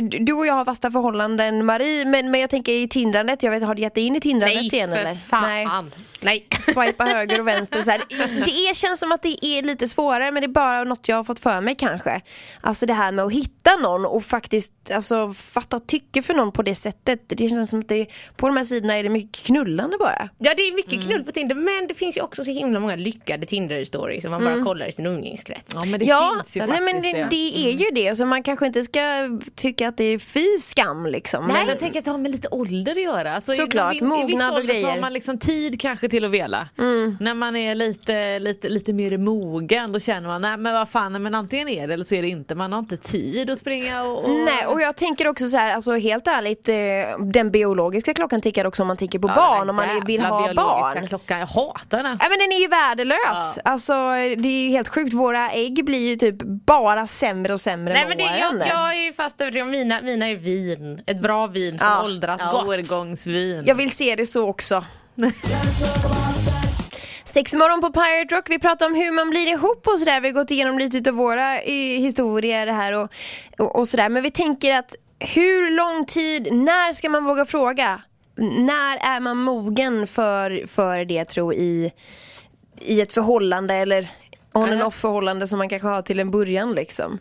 du 0.00 0.32
och 0.32 0.46
jag 0.46 0.54
har 0.54 0.64
fasta 0.64 0.90
förhållanden 0.90 1.64
Marie, 1.64 2.04
men, 2.04 2.30
men 2.30 2.40
jag 2.40 2.50
tänker 2.50 2.72
i 2.72 2.88
tindrandet, 2.88 3.42
jag 3.42 3.50
vet, 3.50 3.62
har 3.62 3.74
du 3.74 3.82
gett 3.82 3.94
dig 3.94 4.04
in 4.04 4.16
i 4.16 4.20
tindrandet 4.20 4.56
Nej 4.56 4.66
igen 4.74 4.90
för 4.90 4.96
eller? 4.96 5.14
fan. 5.14 5.42
Nej. 5.42 5.66
Nej. 6.20 6.46
Swipa 6.60 7.04
höger 7.04 7.40
och 7.40 7.46
vänster 7.48 7.78
och 7.78 7.84
så 7.84 7.90
här. 7.90 8.02
Det 8.44 8.50
är, 8.56 8.74
känns 8.74 9.00
som 9.00 9.12
att 9.12 9.22
det 9.22 9.44
är 9.46 9.62
lite 9.62 9.88
svårare 9.88 10.30
men 10.32 10.40
det 10.40 10.46
är 10.46 10.48
bara 10.48 10.84
något 10.84 11.08
jag 11.08 11.16
har 11.16 11.24
fått 11.24 11.38
för 11.38 11.60
mig 11.60 11.74
kanske. 11.74 12.20
Alltså 12.60 12.86
det 12.86 12.92
här 12.94 13.12
med 13.12 13.24
att 13.24 13.32
hitta 13.32 13.76
någon 13.76 14.06
och 14.06 14.24
faktiskt 14.24 14.72
alltså, 14.94 15.32
fatta 15.32 15.80
tycke 15.80 16.22
för 16.22 16.34
någon 16.34 16.52
på 16.52 16.62
det 16.62 16.74
sättet. 16.74 17.20
Det 17.28 17.48
känns 17.48 17.70
som 17.70 17.80
att 17.80 17.88
det, 17.88 18.06
på 18.36 18.46
de 18.46 18.56
här 18.56 18.64
sidorna 18.64 18.94
är 18.98 19.02
det 19.02 19.08
mycket 19.08 19.42
knullande 19.46 19.96
bara. 19.98 20.28
Ja 20.38 20.54
det 20.56 20.62
är 20.62 20.74
mycket 20.74 21.02
knull 21.04 21.24
på 21.24 21.32
Tinder 21.32 21.54
men 21.54 21.86
det 21.86 21.94
finns 21.94 22.16
ju 22.16 22.20
också 22.20 22.44
så 22.44 22.50
himla 22.50 22.80
många 22.80 22.96
lyckade 22.96 23.46
Tinder-stories 23.46 24.20
som 24.20 24.30
man 24.30 24.44
bara 24.44 24.64
kollar 24.64 24.86
i 24.86 24.92
sin 24.92 25.06
umgängeskrets. 25.06 25.72
Ja 25.74 25.84
men 25.84 26.00
det 26.00 26.06
Ja, 26.06 26.42
finns 26.44 26.56
ju 26.56 26.66
nej, 26.72 26.80
men 26.92 27.02
det, 27.02 27.26
det 27.30 27.58
är 27.68 27.70
ju 27.72 27.90
det. 27.94 28.16
Så 28.16 28.26
man 28.26 28.42
kanske 28.42 28.66
inte 28.66 28.82
ska 28.82 29.00
tycka 29.54 29.88
att 29.88 29.96
det 29.96 30.04
är 30.04 30.18
fy 30.18 30.58
skam 30.60 31.06
liksom. 31.06 31.44
Nej, 31.46 31.56
Men- 31.56 31.68
jag 31.68 31.78
tänker 31.78 31.98
att 31.98 32.04
det 32.04 32.10
har 32.10 32.18
med 32.18 32.30
lite 32.30 32.48
ålder 32.48 32.92
att 32.92 33.02
göra. 33.02 33.34
Alltså, 33.34 33.52
i- 33.52 33.56
Såklart, 33.56 33.94
i- 33.94 33.96
i 33.96 34.00
viss 34.00 34.08
mognad 34.08 34.50
och 34.50 34.56
ålder 34.56 34.74
Så 34.74 34.80
grejer. 34.80 34.88
har 34.90 35.00
man 35.00 35.12
liksom 35.12 35.38
tid 35.38 35.80
kanske 35.80 36.08
till 36.08 36.16
till 36.16 36.24
att 36.24 36.30
vela. 36.30 36.68
Mm. 36.78 37.16
När 37.20 37.34
man 37.34 37.56
är 37.56 37.74
lite, 37.74 38.38
lite, 38.46 38.68
lite 38.68 38.92
mer 38.92 39.18
mogen 39.18 39.92
då 39.92 40.00
känner 40.00 40.28
man 40.28 40.42
nej 40.42 40.56
men 40.56 40.72
vad 40.74 40.88
fan 40.88 41.22
men 41.22 41.34
antingen 41.34 41.68
är 41.68 41.86
det 41.86 41.94
eller 41.94 42.04
så 42.04 42.14
är 42.14 42.22
det 42.22 42.28
inte. 42.28 42.54
Man 42.54 42.72
har 42.72 42.78
inte 42.78 42.96
tid 42.96 43.50
att 43.50 43.58
springa 43.58 44.02
och... 44.02 44.24
och... 44.24 44.30
Nej 44.30 44.66
och 44.66 44.80
jag 44.80 44.96
tänker 44.96 45.28
också 45.28 45.48
så 45.48 45.56
här, 45.56 45.74
alltså 45.74 45.94
helt 45.94 46.26
ärligt, 46.26 46.68
eh, 46.68 46.74
den 47.26 47.50
biologiska 47.50 48.14
klockan 48.14 48.40
tickar 48.40 48.64
också 48.64 48.82
om 48.82 48.86
man 48.88 48.96
tänker 48.96 49.18
på 49.18 49.28
barn, 49.28 49.70
om 49.70 49.76
man 49.76 49.88
vill 50.06 50.20
ha 50.20 50.36
biologiska 50.46 50.54
barn. 50.62 51.06
klockan, 51.06 51.38
jag 51.38 51.46
hatar 51.46 52.02
den. 52.02 52.18
Ja 52.22 52.28
men 52.28 52.38
den 52.38 52.52
är 52.52 52.60
ju 52.60 52.68
värdelös. 52.68 53.58
Alltså 53.64 53.94
det 54.38 54.48
är 54.48 54.62
ju 54.64 54.70
helt 54.70 54.88
sjukt, 54.88 55.12
våra 55.12 55.50
ägg 55.50 55.84
blir 55.84 56.08
ju 56.10 56.16
typ 56.16 56.42
bara 56.42 57.06
sämre 57.06 57.52
och 57.52 57.60
sämre 57.60 57.94
Nej 57.94 58.04
men 58.08 58.18
det, 58.18 58.24
jag, 58.24 58.68
jag 58.68 59.06
är 59.06 59.12
fast 59.12 59.40
övertygad 59.40 59.64
om 59.64 59.70
mina, 59.70 60.00
mina 60.00 60.28
är 60.28 60.36
vin. 60.36 61.02
Ett 61.06 61.22
bra 61.22 61.46
vin 61.46 61.78
som 61.78 61.88
Ja. 61.88 62.04
åldras 62.04 62.40
Ja, 62.44 62.50
gott. 62.52 62.68
årgångsvin. 62.68 63.62
Jag 63.66 63.74
vill 63.74 63.90
se 63.90 64.14
det 64.16 64.26
så 64.26 64.48
också. 64.48 64.84
Sex 67.28 67.54
morgon 67.54 67.80
på 67.80 67.90
Pirate 67.92 68.36
Rock, 68.36 68.50
vi 68.50 68.58
pratar 68.58 68.86
om 68.86 68.94
hur 68.94 69.12
man 69.12 69.30
blir 69.30 69.46
ihop 69.46 69.86
och 69.86 69.98
sådär. 69.98 70.20
Vi 70.20 70.28
har 70.28 70.34
gått 70.34 70.50
igenom 70.50 70.78
lite 70.78 71.10
av 71.10 71.16
våra 71.16 71.60
eh, 71.60 72.00
historier 72.00 72.66
här 72.66 72.92
och, 72.92 73.10
och, 73.58 73.76
och 73.76 73.88
sådär. 73.88 74.08
Men 74.08 74.22
vi 74.22 74.30
tänker 74.30 74.74
att 74.74 74.94
hur 75.18 75.70
lång 75.70 76.06
tid, 76.06 76.52
när 76.52 76.92
ska 76.92 77.08
man 77.08 77.24
våga 77.24 77.44
fråga? 77.44 78.02
När 78.36 79.16
är 79.16 79.20
man 79.20 79.36
mogen 79.36 80.06
för, 80.06 80.66
för 80.66 81.04
det 81.04 81.24
tro 81.24 81.52
i, 81.52 81.92
i 82.80 83.00
ett 83.00 83.12
förhållande 83.12 83.74
eller 83.74 84.08
on 84.52 84.72
and 84.72 84.82
off 84.82 84.94
förhållande 84.94 85.48
som 85.48 85.58
man 85.58 85.68
kanske 85.68 85.88
har 85.88 86.02
till 86.02 86.20
en 86.20 86.30
början 86.30 86.72
liksom? 86.72 87.18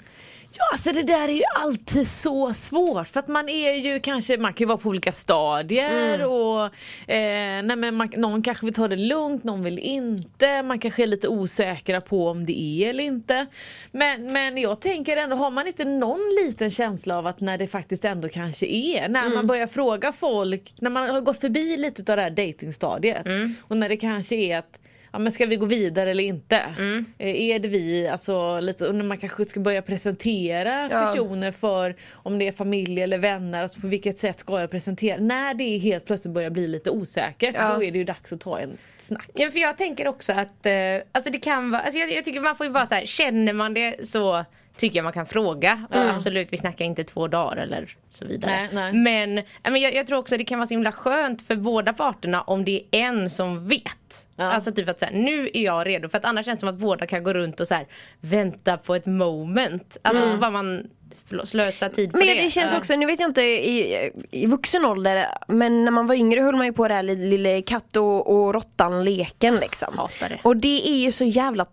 Ja, 0.58 0.64
alltså 0.72 0.92
det 0.92 1.04
där 1.04 1.28
är 1.28 1.34
ju 1.34 1.44
alltid 1.56 2.08
så 2.08 2.54
svårt 2.54 3.08
för 3.08 3.20
att 3.20 3.28
man 3.28 3.50
är 3.50 3.74
ju 3.74 4.00
kanske, 4.00 4.38
man 4.38 4.54
kan 4.54 4.66
ju 4.66 4.68
vara 4.68 4.78
på 4.78 4.90
olika 4.90 5.12
stadier 5.12 6.26
och 6.26 6.66
eh, 7.14 7.64
nej 7.64 7.76
men 7.76 7.96
man, 7.96 8.10
någon 8.18 8.42
kanske 8.42 8.66
vill 8.66 8.74
ta 8.74 8.88
det 8.88 8.96
lugnt, 8.96 9.44
någon 9.44 9.64
vill 9.64 9.80
inte, 9.80 10.64
man 10.64 10.80
kanske 10.80 11.04
är 11.04 11.08
lite 11.08 11.28
osäkra 11.28 12.02
på 12.02 12.28
om 12.28 12.46
det 12.46 12.60
är 12.60 12.90
eller 12.90 13.04
inte. 13.04 13.46
Men, 13.92 14.32
men 14.32 14.58
jag 14.58 14.80
tänker 14.80 15.18
ändå, 15.18 15.36
har 15.36 15.52
man 15.52 15.68
inte 15.68 15.86
någon 15.86 16.22
liten 16.46 16.72
känsla 16.72 17.18
av 17.18 17.28
att 17.28 17.40
när 17.40 17.58
det 17.58 17.68
faktiskt 17.68 18.06
ändå 18.06 18.30
kanske 18.30 18.66
är, 18.66 19.10
när 19.10 19.30
man 19.30 19.48
börjar 19.48 19.68
fråga 19.68 20.14
folk, 20.14 20.74
när 20.80 20.90
man 20.90 21.10
har 21.10 21.22
gått 21.22 21.42
förbi 21.42 21.78
lite 21.78 22.12
av 22.12 22.18
det 22.18 22.24
här 22.24 22.30
datingstadiet 22.30 23.26
och 23.62 23.78
när 23.78 23.90
det 23.90 23.98
kanske 23.98 24.36
är 24.36 24.58
att 24.58 24.80
Ja 25.16 25.20
men 25.20 25.32
ska 25.32 25.46
vi 25.46 25.56
gå 25.56 25.66
vidare 25.66 26.10
eller 26.12 26.24
inte? 26.24 26.56
Eh, 27.18 27.36
Är 27.52 27.60
det 27.60 27.68
vi, 27.68 28.08
alltså 28.08 28.60
lite, 28.60 28.92
när 28.92 29.04
man 29.06 29.18
kanske 29.18 29.46
ska 29.46 29.60
börja 29.60 29.82
presentera 29.82 30.90
Ja. 30.92 31.06
personer 31.06 31.52
för 31.52 31.96
om 32.14 32.40
det 32.40 32.48
är 32.48 32.52
familj 32.52 33.02
eller 33.02 33.18
vänner, 33.18 33.64
alltså 33.64 33.80
på 33.82 33.88
vilket 33.88 34.20
sätt 34.20 34.40
ska 34.40 34.62
jag 34.62 34.72
presentera? 34.72 35.18
När 35.22 35.54
det 35.54 35.78
helt 35.78 36.06
plötsligt 36.06 36.34
börjar 36.34 36.50
bli 36.50 36.68
lite 36.68 36.90
osäkert, 36.90 37.56
Ja. 37.58 37.74
då 37.76 37.84
är 37.84 37.92
det 37.92 37.98
ju 37.98 38.04
dags 38.04 38.34
att 38.34 38.40
ta 38.42 38.60
en 38.60 38.78
snack. 39.00 39.30
Ja, 39.34 39.50
för 39.52 39.60
jag 39.60 39.78
tänker 39.78 40.08
också 40.08 40.34
att 40.34 40.66
eh, 40.66 40.74
alltså 41.12 41.32
det 41.32 41.40
kan 41.40 41.72
vara, 41.72 41.82
alltså 41.82 42.00
jag, 42.00 42.12
jag 42.14 42.26
tycker 42.26 42.40
man 42.42 42.56
får 42.56 42.66
ju 42.66 42.72
vara 42.72 42.86
så 42.86 42.96
här, 42.96 43.06
känner 43.06 43.54
man 43.54 43.74
det 43.74 44.08
så 44.08 44.46
tycker 44.78 44.98
jag 44.98 45.04
man 45.04 45.14
kan 45.14 45.26
fråga. 45.26 45.88
Och 45.90 46.10
absolut, 46.16 46.48
vi 46.52 46.58
snackar 46.58 46.86
inte 46.86 47.04
två 47.04 47.28
dagar 47.28 47.58
eller 47.58 47.96
så 48.12 48.26
vidare. 48.26 48.52
Nej, 48.52 48.70
nej. 48.74 48.94
Men, 48.94 49.44
men 49.64 49.82
jag, 49.82 49.96
jag 49.96 50.08
tror 50.08 50.18
också 50.18 50.38
det 50.38 50.44
kan 50.44 50.60
vara 50.60 50.68
så 50.68 50.74
himla 50.74 50.92
skönt 50.92 51.42
för 51.42 51.56
båda 51.56 51.94
parterna 51.94 52.42
om 52.42 52.66
det 52.66 52.72
är 52.72 52.82
en 52.92 53.30
som 53.30 53.68
vet. 53.68 54.28
Ja. 54.36 54.44
Alltså 54.44 54.72
typ 54.72 54.90
att 54.90 55.00
så 55.00 55.06
här, 55.06 55.14
nu 55.14 55.50
är 55.54 55.64
jag 55.64 55.88
redo. 55.88 56.10
För 56.10 56.18
att 56.18 56.26
annars 56.26 56.46
känns 56.46 56.58
det 56.58 56.60
som 56.60 56.70
att 56.70 56.76
båda 56.76 57.06
kan 57.06 57.24
gå 57.24 57.34
runt 57.34 57.60
och 57.60 57.68
så 57.68 57.74
här, 57.74 57.88
vänta 58.20 58.78
på 58.78 58.96
ett 58.96 59.06
moment. 59.06 59.98
Alltså 60.02 60.26
så 60.26 60.38
får 60.38 60.52
man 60.52 60.88
förlåt, 61.30 61.48
slösa 61.48 61.90
tid 61.90 62.12
på 62.12 62.18
Men 62.18 62.28
det. 62.28 62.34
det 62.44 62.50
känns 62.50 62.74
också, 62.74 62.96
nu 62.96 63.06
vet 63.06 63.20
jag 63.20 63.30
inte 63.30 63.42
i, 63.42 64.12
i 64.32 64.48
vuxen 64.48 64.86
ålder, 64.86 65.26
men 65.48 65.86
när 65.86 65.92
man 65.92 66.08
var 66.08 66.16
yngre 66.16 66.42
höll 66.42 66.56
man 66.56 66.66
ju 66.66 66.74
på 66.74 66.88
det 66.88 66.94
här 66.94 67.04
lilla, 67.04 67.26
lilla 67.26 67.62
katt 67.62 67.96
och, 67.98 68.28
och 68.36 68.54
råttan-leken 68.54 69.56
liksom. 69.56 69.98
Hatar 69.98 70.30
det. 70.30 70.40
Och 70.44 70.58
det 70.58 70.90
är 70.90 70.96
ju 70.98 71.12
så 71.12 71.24
jävla 71.26 71.66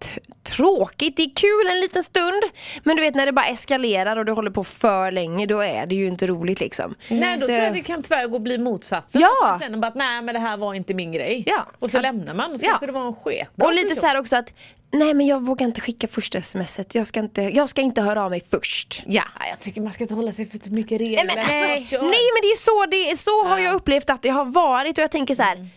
tråkigt, 0.42 1.16
det 1.16 1.22
är 1.22 1.34
kul 1.34 1.70
en 1.74 1.80
liten 1.80 2.02
stund, 2.02 2.42
men 2.84 2.96
du 2.96 3.02
vet 3.02 3.14
när 3.14 3.26
det 3.26 3.32
bara 3.32 3.46
eskalerar 3.46 4.16
och 4.16 4.24
du 4.24 4.32
håller 4.32 4.50
på 4.50 4.64
för 4.64 5.12
länge, 5.12 5.46
då 5.46 5.60
är 5.60 5.86
det 5.86 5.94
ju 5.94 6.06
inte 6.06 6.26
roligt 6.26 6.60
liksom. 6.60 6.94
Nej 7.08 7.34
då 7.34 7.40
Så- 7.40 7.46
tror 7.46 7.58
jag 7.58 7.72
det 7.74 7.82
kan 7.82 8.02
tyvärr 8.02 8.26
gå 8.26 8.34
och 8.34 8.40
bli 8.42 8.58
motsatsen. 8.58 9.20
Ja. 9.20 9.30
Man 9.42 9.60
känner 9.60 9.78
bara 9.78 9.86
att 9.86 9.94
nej 9.94 10.22
men 10.22 10.34
det 10.34 10.40
här 10.40 10.56
var 10.56 10.74
inte 10.74 10.94
min 10.94 11.12
grej. 11.12 11.42
Ja. 11.46 11.66
Och 11.78 11.90
så 11.90 11.96
Ja. 11.96 12.00
lämnar 12.00 12.34
man 12.34 12.52
och 12.52 12.60
så 12.60 12.66
Ja. 12.66 12.70
kanske 12.70 12.86
det 12.86 12.92
var 12.92 13.06
en 13.06 13.14
sketbra 13.14 13.66
Och 13.66 13.74
lite 13.74 13.96
så 13.96 14.06
här 14.06 14.18
också 14.18 14.36
att, 14.36 14.54
nej 14.92 15.14
men 15.14 15.26
jag 15.26 15.42
vågar 15.42 15.66
inte 15.66 15.80
skicka 15.80 16.08
första 16.08 16.42
smset, 16.42 16.94
jag 16.94 17.06
ska 17.06 17.20
inte, 17.20 17.42
jag 17.42 17.68
ska 17.68 17.80
inte 17.80 18.00
höra 18.00 18.24
av 18.24 18.30
mig 18.30 18.42
först. 18.50 19.02
Ja. 19.06 19.24
Nej, 19.40 19.50
jag 19.50 19.60
tycker 19.60 19.80
man 19.80 19.92
ska 19.92 20.04
inte 20.04 20.14
hålla 20.14 20.32
sig 20.32 20.50
för 20.50 20.70
mycket 20.70 21.00
regler. 21.00 21.16
Nej 21.16 21.26
men, 21.26 21.38
alltså, 21.38 21.96
Nej, 21.96 22.28
men 22.34 22.42
det 22.42 22.52
är 22.52 22.56
så, 22.56 22.86
det 22.90 23.10
är, 23.10 23.16
så 23.16 23.44
har 23.44 23.58
jag 23.58 23.74
upplevt 23.74 24.10
att 24.10 24.22
det 24.22 24.28
har 24.28 24.44
varit 24.44 24.98
och 24.98 25.02
jag 25.02 25.10
tänker 25.10 25.34
så 25.34 25.42
här. 25.42 25.68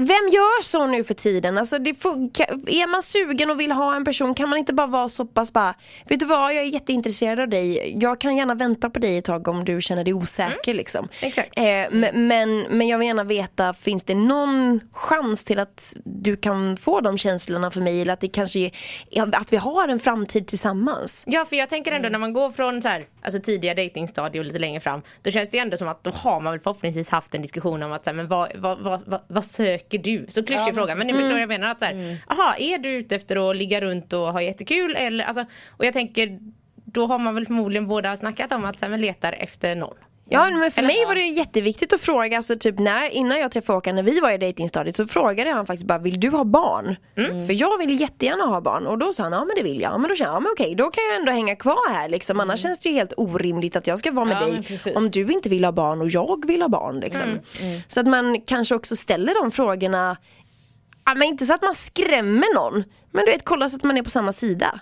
Vem 0.00 0.28
gör 0.32 0.62
så 0.62 0.86
nu 0.86 1.04
för 1.04 1.14
tiden? 1.14 1.58
Alltså 1.58 1.78
det 1.78 1.90
är 1.90 2.90
man 2.90 3.02
sugen 3.02 3.50
och 3.50 3.60
vill 3.60 3.72
ha 3.72 3.96
en 3.96 4.04
person 4.04 4.34
kan 4.34 4.48
man 4.48 4.58
inte 4.58 4.72
bara 4.72 4.86
vara 4.86 5.08
så 5.08 5.24
pass 5.26 5.52
bara 5.52 5.74
Vet 6.08 6.20
du 6.20 6.26
vad, 6.26 6.54
jag 6.54 6.62
är 6.62 6.68
jätteintresserad 6.68 7.40
av 7.40 7.48
dig 7.48 7.96
Jag 8.00 8.20
kan 8.20 8.36
gärna 8.36 8.54
vänta 8.54 8.90
på 8.90 8.98
dig 8.98 9.18
ett 9.18 9.24
tag 9.24 9.48
om 9.48 9.64
du 9.64 9.80
känner 9.80 10.04
dig 10.04 10.14
osäker 10.14 10.74
liksom 10.74 11.08
Exakt. 11.20 11.58
eh, 11.58 11.64
men, 12.12 12.60
men, 12.68 12.88
jag 12.88 12.98
vill 12.98 13.08
gärna 13.08 13.24
veta, 13.24 13.74
finns 13.74 14.04
det 14.04 14.14
någon 14.14 14.80
chans 14.92 15.44
till 15.44 15.58
att 15.58 15.96
du 16.04 16.36
kan 16.36 16.76
få 16.76 17.00
de 17.00 17.18
känslorna 17.18 17.70
för 17.70 17.80
mig 17.80 18.02
eller 18.02 18.12
att 18.12 18.20
det 18.20 18.28
kanske 18.28 18.58
är, 18.60 18.70
att 19.36 19.52
vi 19.52 19.56
har 19.56 19.88
en 19.88 19.98
framtid 20.00 20.46
tillsammans? 20.46 21.24
Ja 21.26 21.44
för 21.44 21.56
jag 21.56 21.68
tänker 21.68 21.90
Mm. 21.90 21.96
ändå 21.96 22.08
när 22.12 22.18
man 22.18 22.32
går 22.32 22.50
från 22.50 22.82
så 22.82 22.88
här, 22.88 23.04
alltså 23.22 23.40
tidiga 23.40 23.74
datingstadier 23.74 24.40
och 24.40 24.46
lite 24.46 24.58
längre 24.58 24.80
fram 24.80 25.02
Då 25.22 25.30
känns 25.30 25.48
det 25.48 25.58
ändå 25.58 25.76
som 25.76 25.88
att 25.88 26.04
då 26.04 26.10
har 26.10 26.40
man 26.40 26.52
väl 26.52 26.60
förhoppningsvis 26.60 27.08
haft 27.08 27.34
en 27.34 27.42
diskussion 27.42 27.82
om 27.82 27.92
att 27.92 28.04
så 28.04 28.10
här, 28.10 28.14
men 28.16 28.28
vad, 28.28 28.56
vad, 28.56 28.78
vad, 28.80 29.02
vad, 29.06 29.20
vad 29.28 29.44
söker 29.44 29.87
du? 29.90 30.26
Så 30.28 30.42
klyschig 30.44 30.68
Ja, 30.68 30.74
fråga 30.74 30.94
men 30.94 31.06
ni 31.06 31.12
Mm. 31.12 31.22
förstår 31.22 31.34
vad 31.34 31.42
jag 31.42 31.48
menar 31.48 31.70
att 31.70 31.78
så 31.78 31.84
här, 31.84 32.16
aha, 32.26 32.54
är 32.58 32.78
du 32.78 32.90
ute 32.90 33.16
efter 33.16 33.50
att 33.50 33.56
ligga 33.56 33.80
runt 33.80 34.12
och 34.12 34.32
ha 34.32 34.42
jättekul 34.42 34.96
eller 34.96 35.24
alltså, 35.24 35.44
och 35.68 35.84
jag 35.84 35.92
tänker 35.92 36.38
då 36.84 37.06
har 37.06 37.18
man 37.18 37.34
väl 37.34 37.46
förmodligen 37.46 37.86
båda 37.86 38.16
snackat 38.16 38.52
om 38.52 38.64
att 38.64 38.80
men 38.80 39.00
letar 39.00 39.32
efter 39.32 39.74
någon. 39.74 39.96
Ja 40.30 40.50
men 40.50 40.70
för 40.70 40.78
Eller- 40.82 40.88
mig 40.88 41.04
var 41.06 41.14
det 41.14 41.26
jätteviktigt 41.26 41.92
att 41.92 42.00
fråga, 42.00 42.36
alltså 42.36 42.56
typ 42.58 42.78
när, 42.78 43.08
innan 43.10 43.40
jag 43.40 43.52
träffade 43.52 43.76
Håkan 43.76 43.94
när 43.96 44.02
vi 44.02 44.20
var 44.20 44.30
i 44.30 44.38
datingstadiet 44.38 44.96
så 44.96 45.06
frågade 45.06 45.50
han 45.50 45.66
faktiskt 45.66 45.86
bara, 45.86 45.98
vill 45.98 46.20
du 46.20 46.28
ha 46.30 46.44
barn? 46.44 46.96
Mm. 47.16 47.46
För 47.46 47.54
jag 47.54 47.78
vill 47.78 48.00
jättegärna 48.00 48.44
ha 48.44 48.60
barn 48.60 48.86
och 48.86 48.98
då 48.98 49.12
sa 49.12 49.22
han, 49.22 49.32
ja 49.32 49.44
men 49.44 49.56
det 49.56 49.62
vill 49.62 49.80
jag. 49.80 49.92
Ja, 49.92 49.98
men 49.98 50.08
då 50.08 50.14
kände 50.16 50.30
jag, 50.30 50.36
ja 50.36 50.40
men 50.40 50.52
okej 50.52 50.74
då 50.74 50.90
kan 50.90 51.04
jag 51.04 51.16
ändå 51.16 51.32
hänga 51.32 51.56
kvar 51.56 51.92
här 51.92 52.08
liksom. 52.08 52.40
Annars 52.40 52.60
känns 52.60 52.80
det 52.80 52.88
ju 52.88 52.94
helt 52.94 53.12
orimligt 53.16 53.76
att 53.76 53.86
jag 53.86 53.98
ska 53.98 54.12
vara 54.12 54.24
med 54.24 54.36
Ja, 54.42 54.46
dig 54.84 54.94
om 54.94 55.10
du 55.10 55.32
inte 55.32 55.48
vill 55.48 55.64
ha 55.64 55.72
barn 55.72 56.00
och 56.00 56.08
jag 56.08 56.46
vill 56.46 56.62
ha 56.62 56.68
barn 56.68 57.00
liksom. 57.00 57.38
Så 57.88 58.00
att 58.00 58.06
man 58.06 58.40
kanske 58.40 58.74
också 58.74 58.96
ställer 58.96 59.42
de 59.42 59.50
frågorna, 59.50 60.16
ja, 61.04 61.14
men 61.14 61.22
inte 61.22 61.46
så 61.46 61.54
att 61.54 61.62
man 61.62 61.74
skrämmer 61.74 62.54
någon, 62.54 62.84
men 63.12 63.24
du 63.24 63.30
vet 63.32 63.44
kolla 63.44 63.68
så 63.68 63.76
att 63.76 63.82
man 63.82 63.96
är 63.98 64.02
på 64.02 64.10
samma 64.10 64.32
sida. 64.32 64.80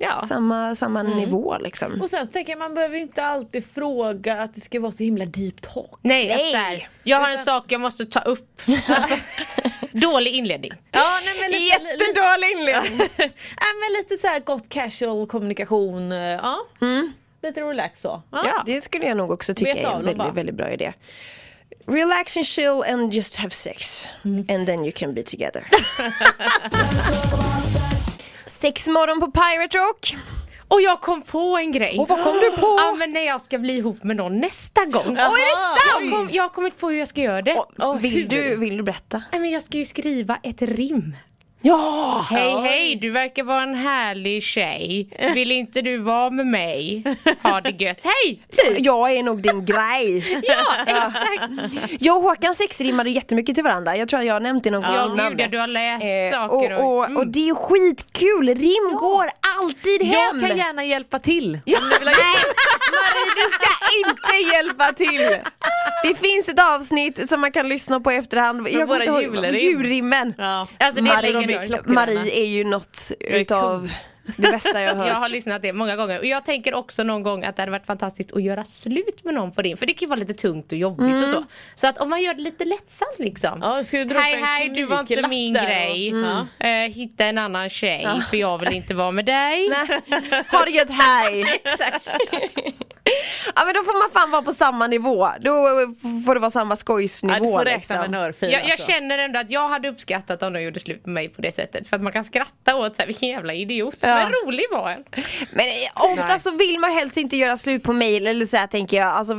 Ja. 0.00 0.22
Samma, 0.28 0.74
samma 0.74 1.02
nivå 1.02 1.56
liksom. 1.60 2.00
Och 2.02 2.10
sen 2.10 2.26
så 2.26 2.32
tänker 2.32 2.52
jag 2.52 2.58
man 2.58 2.74
behöver 2.74 2.96
inte 2.96 3.24
alltid 3.24 3.64
fråga 3.74 4.42
att 4.42 4.54
det 4.54 4.60
ska 4.60 4.80
vara 4.80 4.92
så 4.92 5.02
himla 5.02 5.24
deep 5.24 5.60
talk. 5.60 5.98
Nej, 6.02 6.26
Nej. 6.28 6.52
Här, 6.54 6.88
jag 7.02 7.18
har 7.20 7.30
en 7.30 7.38
sak 7.38 7.64
jag 7.68 7.80
måste 7.80 8.04
ta 8.04 8.20
upp. 8.20 8.62
Alltså, 8.88 9.14
dålig 9.92 10.32
inledning. 10.32 10.72
Ja, 10.90 11.18
nej, 11.24 11.34
men 11.40 11.50
lite, 11.50 12.04
Jättedålig 12.04 12.50
inledning! 12.58 12.98
nej, 13.18 13.32
men 13.80 13.92
lite 14.02 14.16
så 14.20 14.26
här 14.26 14.40
gott 14.40 14.68
casual 14.68 15.26
kommunikation. 15.26 16.12
eh, 16.12 16.18
Ja. 16.18 16.58
Lite 17.42 17.60
relax 17.60 18.00
så. 18.00 18.22
Ja. 18.32 18.42
Ja. 18.46 18.62
Det 18.66 18.80
skulle 18.80 19.06
jag 19.06 19.16
nog 19.16 19.30
också 19.30 19.54
tycka 19.54 19.72
är 19.74 19.84
en 19.84 20.04
väldigt, 20.04 20.34
väldigt 20.34 20.54
bra 20.54 20.70
idé. 20.70 20.92
Relax 21.86 22.36
and 22.36 22.46
chill 22.46 22.82
and 22.90 23.12
just 23.14 23.36
have 23.36 23.50
sex. 23.50 24.08
And 24.24 24.66
then 24.66 24.84
you 24.84 24.92
can 24.92 25.14
be 25.14 25.22
together. 25.22 25.66
Sex 28.48 28.86
morgon 28.86 29.20
på 29.20 29.30
Pirate 29.30 29.78
Rock. 29.78 30.16
Och 30.68 30.80
jag 30.80 31.00
kom 31.00 31.22
på 31.22 31.56
en 31.58 31.72
grej. 31.72 31.98
Och 31.98 32.08
vad 32.08 32.24
kom 32.24 32.34
du 32.34 32.50
på? 32.50 32.78
Ja 32.80 32.94
men 32.98 33.12
när 33.12 33.20
jag 33.26 33.40
ska 33.40 33.58
bli 33.58 33.76
ihop 33.76 34.04
med 34.04 34.16
någon 34.16 34.40
nästa 34.40 34.84
gång. 34.84 35.02
Åh, 35.06 35.18
är 35.18 35.20
det 35.20 35.80
sant? 35.80 36.02
Jag, 36.02 36.18
kom, 36.18 36.28
jag 36.32 36.42
har 36.42 36.48
kommit 36.48 36.78
på 36.78 36.90
hur 36.90 36.98
jag 36.98 37.08
ska 37.08 37.20
göra 37.20 37.42
det. 37.42 37.62
Och, 37.78 38.04
vill, 38.04 38.28
du, 38.28 38.56
vill 38.56 38.76
du 38.76 38.82
berätta? 38.82 39.22
Nej, 39.32 39.40
men 39.40 39.50
jag 39.50 39.62
ska 39.62 39.76
ju 39.76 39.84
skriva 39.84 40.38
ett 40.42 40.62
rim. 40.62 41.16
Ja! 41.62 42.26
Hej 42.30 42.60
hej, 42.62 42.96
du 42.96 43.10
verkar 43.10 43.42
vara 43.42 43.62
en 43.62 43.74
härlig 43.74 44.42
tjej. 44.42 45.08
Vill 45.34 45.52
inte 45.52 45.82
du 45.82 45.98
vara 45.98 46.30
med 46.30 46.46
mig? 46.46 47.04
Ha 47.42 47.60
det 47.60 47.70
gött, 47.70 48.04
hej! 48.04 48.42
Typ. 48.50 48.76
Jag 48.86 49.12
är 49.16 49.22
nog 49.22 49.42
din 49.42 49.64
grej. 49.64 50.40
Ja, 50.42 50.76
exakt. 50.86 51.52
Jag 52.00 52.16
och 52.16 52.22
Håkan 52.22 52.54
sexrimmade 52.54 53.10
jättemycket 53.10 53.54
till 53.54 53.64
varandra. 53.64 53.96
Jag 53.96 54.08
tror 54.08 54.20
att 54.20 54.26
jag 54.26 54.34
har 54.34 54.40
nämnt 54.40 54.64
det 54.64 54.70
någon 54.70 54.82
gång 54.82 54.92
Ja 54.94 55.04
innan. 55.12 55.30
gud 55.30 55.40
ja, 55.40 55.48
du 55.48 55.58
har 55.58 55.66
läst 55.66 56.04
Eh, 56.04 56.40
saker 56.40 56.76
och, 56.76 56.96
och, 56.98 57.04
mm. 57.04 57.16
och 57.16 57.26
det 57.26 57.48
är 57.48 57.54
skitkul, 57.54 58.46
rim 58.48 58.96
går 58.98 59.30
alltid 59.58 60.02
hem. 60.02 60.40
Jag 60.40 60.48
kan 60.48 60.58
gärna 60.58 60.84
hjälpa 60.84 61.18
till. 61.18 61.58
Ja, 61.64 61.78
nej, 61.90 61.98
Marie 62.04 63.32
du 63.36 63.52
ska 63.52 63.70
inte 63.98 64.54
hjälpa 64.56 64.92
till! 64.92 65.38
Det 66.02 66.14
finns 66.14 66.48
ett 66.48 66.60
avsnitt 66.76 67.28
som 67.28 67.40
man 67.40 67.52
kan 67.52 67.68
lyssna 67.68 68.00
på 68.00 68.12
i 68.12 68.16
efterhand. 68.16 68.60
våra 68.60 68.70
inte 69.04 69.04
ihåg- 69.04 69.22
julrim. 69.22 69.54
Julrimmen. 69.54 70.34
Ja. 70.38 70.66
Alltså 70.78 71.02
det 71.02 71.10
är 71.10 71.32
Marie. 71.32 71.80
Marie 71.86 72.40
är 72.40 72.46
ju 72.46 72.64
något 72.64 73.12
utav 73.20 73.90
det 74.36 74.50
bästa 74.50 74.80
jag 74.80 74.88
har 74.90 74.96
hört. 74.96 75.08
Jag 75.08 75.14
har 75.14 75.28
lyssnat 75.28 75.62
det 75.62 75.72
många 75.72 75.96
gånger 75.96 76.18
och 76.18 76.24
jag 76.26 76.44
tänker 76.44 76.74
också 76.74 77.02
någon 77.02 77.22
gång 77.22 77.44
att 77.44 77.56
det 77.56 77.62
hade 77.62 77.72
varit 77.72 77.86
fantastiskt 77.86 78.32
att 78.32 78.42
göra 78.42 78.64
slut 78.64 79.24
med 79.24 79.34
någon 79.34 79.52
på 79.52 79.62
din 79.62 79.76
för 79.76 79.86
det 79.86 79.92
kan 79.92 80.06
ju 80.06 80.08
vara 80.08 80.18
lite 80.20 80.34
tungt 80.34 80.72
och 80.72 80.78
jobbigt 80.78 81.00
Mm. 81.00 81.22
och 81.24 81.28
så. 81.30 81.44
Så 81.74 81.86
att 81.86 81.98
om 81.98 82.10
man 82.10 82.22
gör 82.22 82.34
det 82.34 82.42
lite 82.42 82.64
lättsamt 82.64 83.18
liksom. 83.18 83.58
Ja, 83.62 83.84
ska 83.84 84.04
du 84.04 84.14
hej 84.18 84.36
hej 84.42 84.68
du 84.68 84.84
var 84.84 85.00
inte 85.00 85.28
min 85.28 85.52
där 85.54 85.66
grej. 85.66 86.08
Mm. 86.08 86.46
Eh, 86.60 86.94
hitta 86.94 87.24
en 87.24 87.38
annan 87.38 87.68
tjej 87.68 88.08
för 88.30 88.36
jag 88.36 88.58
vill 88.58 88.72
inte 88.72 88.94
vara 88.94 89.10
med 89.10 89.24
dig. 89.24 89.68
Nej. 89.68 90.44
Ha 90.50 90.64
det 90.64 90.70
gött, 90.70 90.90
hej! 90.90 91.62
ja 93.56 93.64
men 93.64 93.74
då 93.74 93.84
får 93.84 93.98
man 93.98 94.10
fan 94.10 94.30
vara 94.30 94.42
på 94.42 94.52
samma 94.52 94.86
nivå. 94.86 95.28
Då 95.40 95.52
får 96.26 96.34
det 96.34 96.40
vara 96.40 96.50
samma 96.50 96.72
Ja, 96.72 96.76
skojsnivå 96.76 97.34
du 97.34 97.50
får 97.50 97.64
räkna 97.64 97.76
liksom. 97.76 97.96
med 97.96 98.06
en 98.06 98.14
örfil 98.14 98.52
Jag, 98.52 98.62
jag 98.62 98.70
alltså. 98.70 98.86
känner 98.86 99.18
ändå 99.18 99.40
att 99.40 99.50
jag 99.50 99.68
hade 99.68 99.88
uppskattat 99.88 100.42
om 100.42 100.52
de 100.52 100.62
gjorde 100.62 100.80
slut 100.80 101.06
med 101.06 101.14
mig 101.14 101.28
på 101.28 101.42
det 101.42 101.52
sättet. 101.52 101.88
För 101.88 101.96
att 101.96 102.02
man 102.02 102.12
kan 102.12 102.24
skratta 102.24 102.76
åt 102.76 102.96
så 102.96 103.02
här, 103.02 103.06
vilken 103.06 103.28
jävla 103.28 103.54
idiot. 103.54 103.96
Ja. 104.00 104.14
Men 104.14 104.32
rolig 104.32 104.64
var 104.70 104.90
en. 104.90 105.04
Men 105.52 105.66
eh, 105.66 106.12
ofta 106.12 106.38
så 106.38 106.50
vill 106.50 106.78
man 106.78 106.92
helst 106.92 107.16
inte 107.16 107.36
göra 107.36 107.56
slut 107.56 107.82
på 107.82 107.92
mail 107.92 108.26
eller 108.26 108.46
så 108.46 108.56
här 108.56 108.66
tänker 108.66 108.96
jag. 108.96 109.08
Alltså 109.08 109.32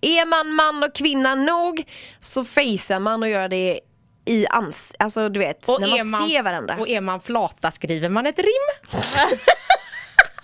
är 0.00 0.26
man 0.26 0.54
man 0.54 0.88
och 0.88 0.94
kvinna 0.94 1.34
nog 1.34 1.84
så 2.20 2.44
facear 2.44 2.98
man 2.98 3.22
och 3.22 3.28
gör 3.28 3.48
det 3.48 3.80
i 4.26 4.46
ans... 4.46 4.96
Alltså 4.98 5.28
du 5.28 5.40
vet, 5.40 5.68
när 5.68 6.10
man, 6.10 6.28
ser 6.28 6.42
varandra. 6.42 6.76
Och 6.80 6.88
är 6.88 7.00
man 7.00 7.20
flata 7.20 7.70
skriver 7.70 8.08
man 8.08 8.26
ett 8.26 8.38
rim. 8.38 8.92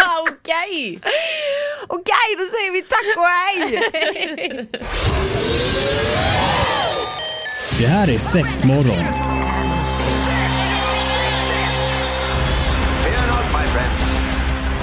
Okej! 0.31 1.01
Okej, 1.89 2.37
då 2.39 2.45
säger 2.45 2.73
vi 2.73 2.83
tack 2.83 3.17
och 3.17 3.27
hej! 3.27 3.61
Det 7.79 7.87
här 7.87 8.11
är 8.11 8.19
sex 8.19 8.65
morgon. 8.65 9.05
Fear 13.03 13.27
not, 13.27 13.47
my 13.53 13.67
friends. 13.73 14.15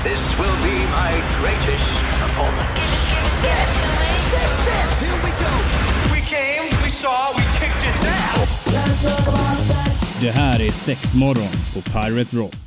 This 0.04 0.36
will 0.40 0.58
be 0.64 0.78
my 0.80 1.12
greatest 1.42 2.04
performance. 2.20 2.82
Six, 3.26 3.68
six, 4.32 4.50
six. 4.68 5.02
Here 5.08 5.20
we 5.24 5.32
go. 5.44 5.52
We 6.14 6.22
came, 6.22 6.84
we 6.84 6.90
saw, 6.90 7.34
we 7.38 7.44
kicked 7.60 7.84
its 7.94 8.06
ass. 8.06 8.52
Det 10.22 10.32
här 10.32 10.62
är 10.62 10.72
sex 10.72 11.14
morgon 11.14 11.50
på 11.74 11.82
Pirate 11.82 12.36
Rock. 12.38 12.62